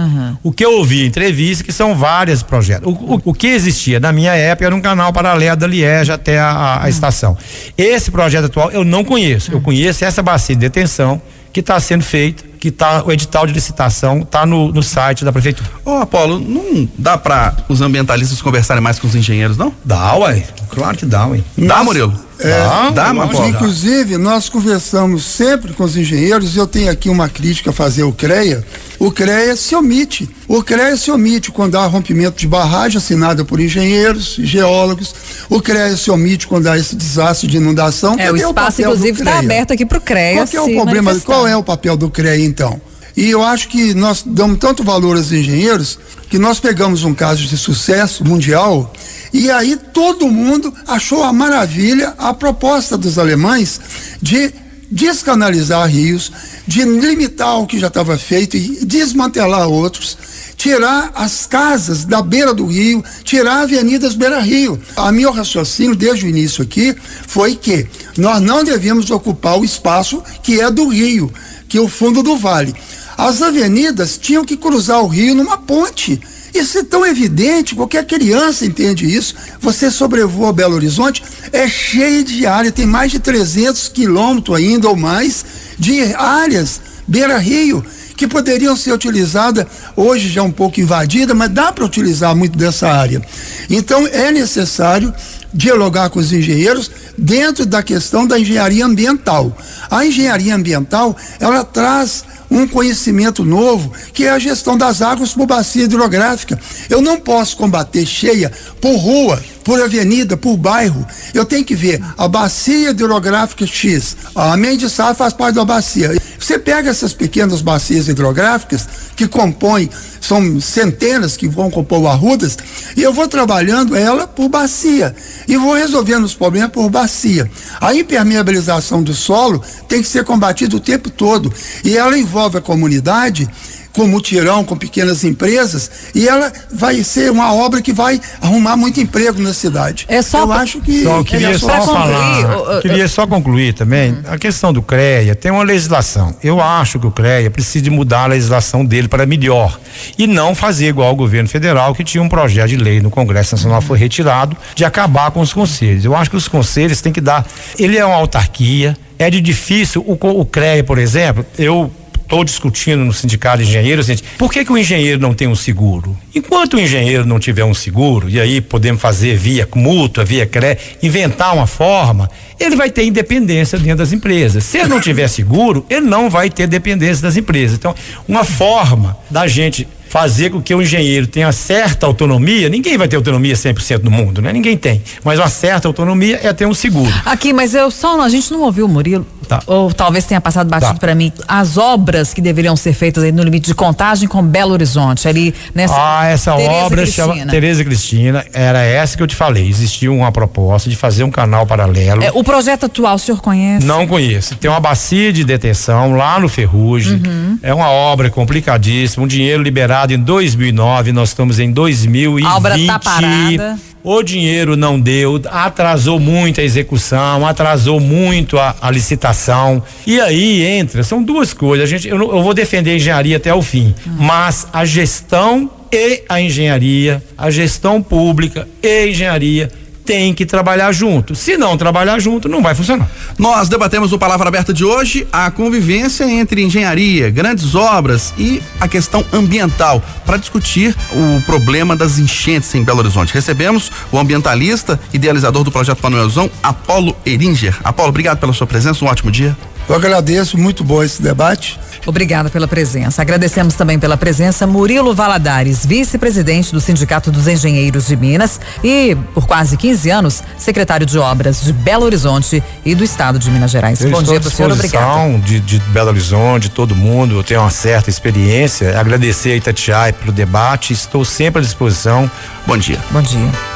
O 0.44 0.52
que 0.52 0.66
eu 0.66 0.74
ouvi 0.78 1.04
em 1.04 1.08
entrevista 1.08 1.64
é 1.64 1.66
que 1.66 1.72
são 1.72 1.96
vários 1.96 2.44
projetos. 2.44 2.86
O, 2.92 3.16
o- 3.16 3.22
o 3.24 3.34
que 3.34 3.48
existia 3.48 3.98
na 3.98 4.12
minha 4.12 4.34
época 4.36 4.66
era 4.66 4.76
um 4.76 4.82
canal 4.82 5.14
paralelo 5.14 5.56
da 5.56 5.68
Liege 5.68 6.12
até 6.12 6.38
a, 6.38 6.50
a- 6.52 6.84
a 6.84 6.90
estação. 6.90 7.38
Esse 7.78 8.12
projeto 8.12 8.44
atual 8.48 8.72
eu 8.72 8.84
não 8.84 9.06
conheço. 9.06 9.54
Eu 9.54 9.62
conheço 9.62 10.04
essa 10.04 10.22
bacia 10.22 10.54
de 10.54 10.60
detenção 10.60 11.22
que 11.54 11.62
está 11.62 11.80
sendo 11.80 12.04
feita, 12.04 12.44
que 12.62 12.70
tá 12.70 13.04
o 13.04 13.12
edital 13.12 13.48
de 13.48 13.54
licitação 13.54 14.20
está 14.20 14.46
no, 14.46 14.72
no 14.72 14.84
site 14.84 15.26
da 15.26 15.32
prefeitura. 15.34 15.68
Ô, 15.84 15.98
Apolo, 15.98 16.40
não 16.40 16.88
dá 16.96 17.18
para 17.18 17.58
os 17.68 17.82
ambientalistas 17.82 18.40
conversarem 18.40 18.84
mais 18.84 19.00
com 19.00 19.08
os 19.08 19.16
engenheiros, 19.16 19.58
não? 19.58 19.74
Dá, 19.84 20.16
ué. 20.18 20.46
Claro 20.70 20.96
que 20.96 21.08
dá, 21.08 21.26
ué. 21.26 21.42
Dá, 21.58 21.84
Murilo? 21.84 22.14
É, 22.44 22.92
dá, 22.92 23.12
Apolo? 23.12 23.48
Inclusive, 23.48 24.18
nós 24.18 24.50
conversamos 24.50 25.24
sempre 25.26 25.74
com 25.74 25.84
os 25.84 25.96
engenheiros, 25.96 26.56
e 26.56 26.60
eu 26.60 26.68
tenho 26.68 26.92
aqui 26.92 27.10
uma 27.10 27.30
crítica 27.30 27.70
a 27.70 27.74
fazer 27.74 28.02
ao 28.02 28.12
CREA. 28.12 28.64
O 29.00 29.12
CREA 29.12 29.56
se 29.56 29.76
omite. 29.76 30.30
O 30.48 30.62
CREA 30.64 30.96
se 30.98 31.12
omite 31.12 31.52
quando 31.52 31.76
há 31.76 31.86
rompimento 31.86 32.38
de 32.38 32.48
barragem 32.48 32.98
assinada 32.98 33.44
por 33.46 33.60
engenheiros, 33.60 34.36
geólogos. 34.40 35.14
O 35.50 35.62
CREA 35.62 35.96
se 35.96 36.12
omite 36.12 36.48
quando 36.48 36.68
há 36.68 36.78
esse 36.78 36.96
desastre 36.96 37.48
de 37.48 37.58
inundação. 37.58 38.16
É, 38.18 38.32
o 38.32 38.36
espaço, 38.36 38.78
do 38.78 38.84
inclusive, 38.84 39.20
está 39.20 39.40
aberto 39.40 39.74
aqui 39.74 39.86
para 39.86 39.98
o 39.98 40.02
CREA. 40.02 40.36
Qual 40.36 40.48
que 40.48 40.58
é 40.58 40.62
o 40.62 40.66
problema? 40.66 41.02
manifestar. 41.02 41.34
Qual 41.34 41.48
é 41.48 41.56
o 41.56 41.64
papel 41.64 41.98
do 41.98 42.10
CREA 42.10 42.38
então? 42.38 42.82
E 43.16 43.30
eu 43.30 43.44
acho 43.44 43.68
que 43.68 43.94
nós 43.94 44.24
damos 44.26 44.60
tanto 44.60 44.84
valor 44.84 45.18
aos 45.18 45.32
engenheiros 45.32 46.00
que 46.30 46.40
nós 46.40 46.60
pegamos 46.60 47.04
um 47.04 47.14
caso 47.14 47.44
de 47.46 47.58
sucesso 47.58 48.24
mundial 48.24 48.94
e 49.34 49.50
aí 49.50 49.78
todo 49.94 50.28
mundo 50.28 50.74
achou 50.88 51.24
a 51.24 51.32
maravilha 51.32 52.14
a 52.18 52.34
proposta 52.34 52.98
dos 52.98 53.18
alemães 53.18 53.80
de 54.22 54.54
descanalizar 54.92 55.88
rios, 55.88 56.32
de 56.68 56.84
limitar 56.84 57.60
o 57.60 57.66
que 57.66 57.80
já 57.80 57.88
estava 57.88 58.18
feito 58.18 58.58
e 58.58 58.86
desmantelar 58.86 59.70
outros, 59.70 60.18
tirar 60.58 61.12
as 61.16 61.48
casas 61.48 62.04
da 62.04 62.22
beira 62.22 62.54
do 62.54 62.66
rio, 62.66 63.02
tirar 63.24 63.62
avenidas 63.62 64.16
beira-rio. 64.16 64.80
A 64.98 65.12
meu 65.12 65.32
raciocínio 65.32 65.96
desde 65.96 66.26
o 66.26 66.30
início 66.30 66.62
aqui 66.62 66.94
foi 67.26 67.56
que 67.56 67.88
nós 68.18 68.42
não 68.42 68.66
devemos 68.66 69.10
ocupar 69.12 69.58
o 69.58 69.66
espaço 69.66 70.22
que 70.44 70.60
é 70.60 70.70
do 70.70 70.90
rio, 70.90 71.32
que 71.70 71.78
é 71.78 71.82
o 71.82 71.88
fundo 71.88 72.22
do 72.22 72.36
vale. 72.36 72.76
As 73.18 73.42
avenidas 73.42 74.18
tinham 74.18 74.46
que 74.46 74.58
cruzar 74.58 75.02
o 75.02 75.08
rio 75.08 75.36
numa 75.36 75.58
ponte. 75.58 76.20
Isso 76.54 76.80
é 76.80 76.84
tão 76.84 77.06
evidente, 77.06 77.76
qualquer 77.76 78.06
criança 78.06 78.66
entende 78.66 79.06
isso. 79.06 79.36
Você 79.60 79.90
sobrevoa 79.90 80.52
Belo 80.52 80.76
Horizonte, 80.76 81.24
é 81.52 81.68
cheio 81.68 82.24
de 82.24 82.46
área, 82.46 82.72
tem 82.72 82.86
mais 82.86 83.12
de 83.12 83.20
300 83.20 83.88
quilômetros 83.90 84.58
ainda 84.58 84.90
ou 84.90 84.96
mais 84.96 85.46
de 85.78 86.14
áreas 86.14 86.82
beira-rio 87.08 87.84
que 88.22 88.28
poderiam 88.28 88.76
ser 88.76 88.94
utilizadas, 88.94 89.66
hoje 89.96 90.30
já 90.30 90.44
um 90.44 90.52
pouco 90.52 90.80
invadida, 90.80 91.34
mas 91.34 91.50
dá 91.50 91.72
para 91.72 91.84
utilizar 91.84 92.36
muito 92.36 92.56
dessa 92.56 92.88
área. 92.88 93.20
Então 93.68 94.06
é 94.06 94.32
necessário 94.32 95.12
dialogar 95.52 96.12
com 96.12 96.20
os 96.20 96.32
engenheiros 96.32 96.92
dentro 97.18 97.66
da 97.66 97.82
questão 97.82 98.28
da 98.28 98.40
engenharia 98.40 98.86
ambiental. 98.86 99.58
A 99.90 100.06
engenharia 100.06 100.56
ambiental, 100.56 101.18
ela 101.40 101.64
traz 101.64 102.24
um 102.52 102.68
conhecimento 102.68 103.46
novo, 103.46 103.94
que 104.14 104.26
é 104.26 104.30
a 104.30 104.38
gestão 104.38 104.78
das 104.78 105.02
águas 105.02 105.34
por 105.34 105.48
bacia 105.48 105.86
hidrográfica. 105.86 106.60
Eu 106.90 107.02
não 107.02 107.18
posso 107.18 107.56
combater 107.56 108.06
cheia 108.06 108.52
por 108.82 108.94
rua, 108.98 109.42
por 109.64 109.82
avenida, 109.82 110.36
por 110.36 110.58
bairro. 110.58 111.06
Eu 111.34 111.46
tenho 111.46 111.64
que 111.64 111.76
ver 111.76 112.04
a 112.18 112.28
bacia 112.28 112.92
hidrográfica 112.92 113.66
X. 113.66 114.16
A 114.36 114.56
Mendes 114.58 114.92
Sá 114.92 115.14
faz 115.14 115.34
parte 115.34 115.56
da 115.56 115.66
bacia. 115.66 116.12
Você 116.40 116.58
pega 116.58 116.90
essas 116.90 117.14
pequenas 117.14 117.62
bacias 117.62 118.08
hidrográficas 118.08 118.88
que 119.16 119.28
compõem, 119.28 119.90
são 120.20 120.60
centenas 120.60 121.38
que 121.38 121.48
vão 121.48 121.70
compor 121.70 122.00
o 122.00 122.08
Arrudas, 122.08 122.58
e 122.98 123.04
eu 123.04 123.14
vou 123.14 123.28
trabalhando 123.28 123.96
ela 123.96 124.28
por 124.28 124.50
bacia 124.50 125.16
e 125.48 125.56
vou 125.56 125.76
resolvendo 125.76 126.24
os 126.24 126.34
problemas 126.34 126.72
por 126.72 126.90
bacia. 126.90 127.50
A 127.80 127.94
impermeabilização 127.94 129.04
do 129.04 129.14
solo 129.14 129.64
tem 129.88 130.02
que 130.02 130.08
ser 130.08 130.24
combatida 130.24 130.76
o 130.76 130.80
tempo 130.80 131.10
todo 131.10 131.54
e 131.84 131.98
ela 131.98 132.18
envolve 132.18 132.58
a 132.58 132.62
comunidade 132.62 133.48
com 133.94 134.08
mutirão, 134.08 134.64
com 134.64 134.76
pequenas 134.78 135.24
empresas, 135.24 135.90
e 136.16 136.28
ela 136.28 136.52
vai 136.72 137.04
ser 137.04 137.32
uma 137.32 137.54
obra 137.54 137.82
que 137.82 137.92
vai 137.92 138.20
arrumar 138.42 138.78
muito 138.78 139.00
emprego 139.00 139.42
na 139.42 139.54
cidade. 139.54 140.06
É 140.08 140.22
só 140.22 140.40
Eu 140.42 140.48
pra- 140.48 140.56
acho 140.58 140.80
que 140.82 141.04
Só 141.04 141.24
queria 141.24 141.58
só 141.58 141.68
concluir, 141.78 141.86
falar, 141.86 142.78
o- 142.78 142.82
queria 142.82 143.08
só 143.08 143.28
concluir 143.28 143.74
também, 143.74 144.18
a 144.28 144.38
questão 144.38 144.72
do 144.72 144.82
CREA, 144.82 145.36
tem 145.36 145.52
uma 145.52 145.64
legislação. 145.64 146.34
Eu 146.44 146.62
acho 146.62 147.00
que 147.00 147.08
o 147.08 147.12
CREA 147.12 147.50
precisa 147.52 147.84
de 147.84 147.90
mudar 147.90 148.24
a 148.24 148.28
legislação 148.28 148.86
dele 148.86 149.08
para 149.08 149.26
melhor 149.26 149.80
e 150.18 150.26
não 150.28 150.56
fazer 150.56 150.88
igual 150.88 151.12
o 151.14 151.16
governo 151.16 151.50
federal 151.50 151.94
que 151.94 152.04
tinha 152.04 152.24
um 152.24 152.30
projeto 152.30 152.70
de 152.70 152.78
lei 152.78 153.02
no 153.02 153.10
Congresso 153.12 153.56
Nacional 153.56 153.82
foi 153.82 153.98
retirado 153.98 154.56
de 154.76 154.86
acabar 154.86 155.32
com 155.32 155.42
os 155.42 155.52
conselhos. 155.54 156.06
Eu 156.06 156.16
acho 156.16 156.30
que 156.30 156.38
os 156.38 156.48
conselhos 156.48 157.02
têm 157.02 157.12
que 157.12 157.22
dar, 157.22 157.46
ele 157.78 157.98
é 157.98 158.06
uma 158.06 158.16
autarquia, 158.16 158.96
é 159.20 159.30
de 159.30 159.40
difícil 159.42 160.02
o, 160.08 160.14
o 160.40 160.46
CREA, 160.46 160.84
por 160.84 160.98
exemplo, 160.98 161.46
eu 161.58 161.92
estou 162.32 162.46
discutindo 162.46 163.04
no 163.04 163.12
sindicato 163.12 163.58
de 163.58 163.64
engenheiros, 163.70 164.06
gente, 164.06 164.24
por 164.38 164.52
que, 164.54 164.64
que 164.64 164.72
o 164.72 164.78
engenheiro 164.78 165.20
não 165.20 165.34
tem 165.34 165.50
um 165.50 165.56
seguro? 165.56 166.18
Enquanto 166.34 166.76
o 166.76 166.80
engenheiro 166.80 167.26
não 167.26 167.38
tiver 167.38 167.66
um 167.66 167.74
seguro, 167.74 168.30
e 168.30 168.40
aí 168.40 168.62
podemos 168.62 169.02
fazer 169.02 169.36
via 169.36 169.68
mútua, 169.76 170.24
via 170.24 170.46
CRE, 170.46 170.78
inventar 171.04 171.54
uma 171.54 171.68
forma, 171.68 172.30
ele 172.58 172.78
vai 172.78 172.90
ter 172.90 173.04
independência 173.04 173.78
dentro 173.78 173.98
das 173.98 174.14
empresas. 174.14 174.64
Se 174.64 174.78
ele 174.78 174.88
não 174.88 175.02
tiver 175.02 175.28
seguro, 175.28 175.86
ele 175.90 176.06
não 176.06 176.30
vai 176.30 176.50
ter 176.50 176.68
dependência 176.68 177.22
das 177.22 177.36
empresas. 177.36 177.78
Então, 177.78 177.94
uma 178.26 178.46
forma 178.46 179.18
da 179.30 179.46
gente 179.46 179.86
fazer 180.12 180.50
com 180.50 180.62
que 180.62 180.76
o 180.76 180.82
engenheiro 180.82 181.26
tenha 181.26 181.50
certa 181.54 182.06
autonomia, 182.06 182.68
ninguém 182.68 182.98
vai 182.98 183.08
ter 183.08 183.16
autonomia 183.16 183.56
100% 183.56 184.04
no 184.04 184.12
mundo, 184.12 184.42
né? 184.42 184.52
Ninguém 184.52 184.76
tem. 184.76 185.02
Mas 185.24 185.40
uma 185.40 185.48
certa 185.48 185.88
autonomia 185.88 186.38
é 186.44 186.52
ter 186.52 186.66
um 186.66 186.74
seguro. 186.74 187.10
Aqui, 187.26 187.54
mas 187.54 187.74
eu 187.74 187.90
só 187.90 188.18
não- 188.18 188.24
a 188.26 188.30
gente 188.30 188.52
não 188.52 188.60
ouviu 188.64 188.86
o 188.88 188.90
Murilo. 188.90 189.26
Tá. 189.48 189.62
Ou 189.68 189.92
talvez 189.92 190.24
tenha 190.26 190.40
passado 190.40 190.70
batido 190.70 190.94
Tá. 190.94 191.00
para 191.00 191.14
mim. 191.16 191.32
As 191.46 191.78
obras 191.78 192.34
que 192.34 192.40
deveriam 192.42 192.74
ser 192.78 192.94
feitas 192.94 193.22
aí 193.24 193.32
no 193.34 193.44
limite 193.44 193.66
de 193.68 193.76
contagem 193.76 194.26
com 194.28 194.42
Belo 194.42 194.72
Horizonte, 194.72 195.28
ali 195.28 195.54
nessa. 195.76 195.94
Ah, 195.98 196.26
essa 196.28 196.54
Tereza 196.56 196.72
obra 196.74 197.06
chama 197.06 197.28
Cristina. 197.34 197.52
Tereza 197.52 197.84
Cristina, 197.84 198.46
era 198.54 198.80
essa 198.82 199.18
que 199.18 199.24
eu 199.24 199.28
te 199.28 199.36
falei. 199.36 199.68
Existia 199.68 200.10
uma 200.12 200.32
proposta 200.32 200.90
de 200.90 200.96
fazer 200.96 201.24
um 201.26 201.32
canal 201.32 201.66
paralelo. 201.66 202.24
É, 202.24 202.32
o 202.34 202.44
projeto 202.46 202.86
atual, 202.86 203.16
o 203.16 203.20
senhor 203.20 203.42
conhece? 203.42 203.86
Não 203.86 204.08
conheço. 204.08 204.56
Tem 204.56 204.70
uma 204.72 204.80
bacia 204.80 205.34
de 205.34 205.44
detenção 205.44 206.16
lá 206.16 206.40
no 206.40 206.48
Ferrugem. 206.48 207.22
Uhum. 207.26 207.60
É 207.62 207.74
uma 207.74 207.90
obra 207.90 208.30
complicadíssima. 208.30 209.24
Um 209.26 209.28
dinheiro 209.28 209.62
liberado 209.62 210.01
em 210.10 210.20
2009, 210.20 211.12
nós 211.12 211.30
estamos 211.30 211.60
em 211.60 211.72
2020. 211.72 212.46
A 212.46 212.58
obra 212.58 212.76
tá 212.86 213.00
parada. 213.00 213.78
O 214.04 214.24
dinheiro 214.24 214.76
não 214.76 215.00
deu, 215.00 215.40
atrasou 215.52 216.20
muito 216.20 216.60
a 216.60 216.64
execução, 216.64 217.46
atrasou 217.46 218.00
muito 218.00 218.58
a, 218.58 218.76
a 218.82 218.90
licitação. 218.90 219.84
E 220.08 220.20
aí 220.20 220.64
entra, 220.64 221.04
são 221.04 221.22
duas 221.22 221.54
coisas. 221.54 221.88
A 221.88 221.90
gente, 221.90 222.08
eu, 222.08 222.18
eu 222.18 222.42
vou 222.42 222.54
defender 222.54 222.92
a 222.92 222.96
engenharia 222.96 223.38
até 223.38 223.54
o 223.54 223.62
fim, 223.62 223.94
mas 224.18 224.68
a 224.74 224.84
gestão 224.86 225.70
e 225.92 226.24
a 226.28 226.42
engenharia, 226.42 227.22
a 227.38 227.52
gestão 227.52 228.02
pública 228.02 228.68
e 228.82 228.88
a 228.88 229.08
engenharia 229.08 229.72
tem 230.06 230.34
que 230.34 230.46
trabalhar 230.46 230.92
junto. 230.92 231.36
Se 231.36 231.58
não 231.58 231.78
trabalhar 231.78 232.20
junto, 232.20 232.50
não 232.50 232.62
vai 232.62 232.76
funcionar. 232.76 233.10
Nós 233.38 233.70
debatemos 233.70 234.12
o 234.14 234.20
Palavra 234.20 234.48
Aberta 234.48 234.74
de 234.74 234.84
hoje 234.84 235.28
a 235.32 235.50
convivência 235.52 236.24
entre 236.24 236.64
engenharia, 236.64 237.30
grandes 237.30 237.76
obras 237.76 238.34
e 238.38 238.62
a 238.80 238.88
questão 238.88 239.24
ambiental 239.32 240.04
para 240.26 240.38
discutir 240.38 240.96
o 241.12 241.42
problema 241.46 241.96
das 241.96 242.20
enchentes 242.20 242.74
em 242.76 242.84
Belo 242.84 243.00
Horizonte. 243.00 243.34
Recebemos 243.34 243.92
o 244.12 244.18
ambientalista, 244.18 245.00
idealizador 245.14 245.64
do 245.64 245.72
projeto 245.72 246.02
Manuelzão, 246.02 246.50
Apolo 246.62 247.16
Eringer. 247.26 247.78
Apolo, 247.84 248.10
obrigado 248.10 248.40
pela 248.40 248.54
sua 248.54 248.68
presença, 248.68 249.04
um 249.04 249.08
ótimo 249.08 249.32
dia. 249.32 249.56
Eu 249.88 249.96
agradeço, 249.96 250.58
muito 250.58 250.84
bom 250.84 251.04
esse 251.04 251.22
debate. 251.22 251.80
Obrigada 252.06 252.50
pela 252.50 252.68
presença. 252.68 253.22
Agradecemos 253.22 253.76
também 253.76 254.00
pela 254.00 254.18
presença 254.18 254.66
Murilo 254.66 255.14
Valadares, 255.14 255.86
vice-presidente 255.86 256.72
do 256.72 256.82
Sindicato 256.82 257.32
dos 257.32 257.48
Engenheiros 257.48 258.08
de 258.08 258.16
Minas 258.16 258.60
e, 258.84 259.16
por 259.34 259.48
quase 259.48 259.78
15 259.78 260.10
anos, 260.10 260.44
secretário 260.58 261.06
de 261.06 261.18
Obras 261.18 261.62
de 261.62 261.74
Belo 261.74 262.06
Horizonte 262.06 262.64
e 262.86 262.96
do 262.96 263.04
Estado 263.04 263.40
de 263.40 263.50
Minas 263.50 263.72
Gerais. 263.72 264.02
Eu 264.02 264.10
Bom 264.10 264.24
dia 264.24 264.42
senhor, 264.42 264.72
obrigado. 264.72 265.40
De, 265.42 265.60
de 265.60 265.80
Belo 265.80 266.10
Horizonte, 266.10 266.64
de 266.64 266.72
todo 266.72 266.96
mundo, 266.96 267.36
eu 267.36 267.44
tenho 267.44 267.62
uma 267.62 267.70
certa 267.70 268.10
experiência. 268.10 269.00
Agradecer 269.00 269.52
a 269.52 269.56
Itatiaia 269.56 270.14
pelo 270.14 270.32
debate, 270.32 270.94
estou 270.94 271.24
sempre 271.24 271.60
à 271.60 271.64
disposição. 271.64 272.30
Bom 272.66 272.78
dia. 272.78 273.00
Bom 273.12 273.22
dia. 273.22 273.71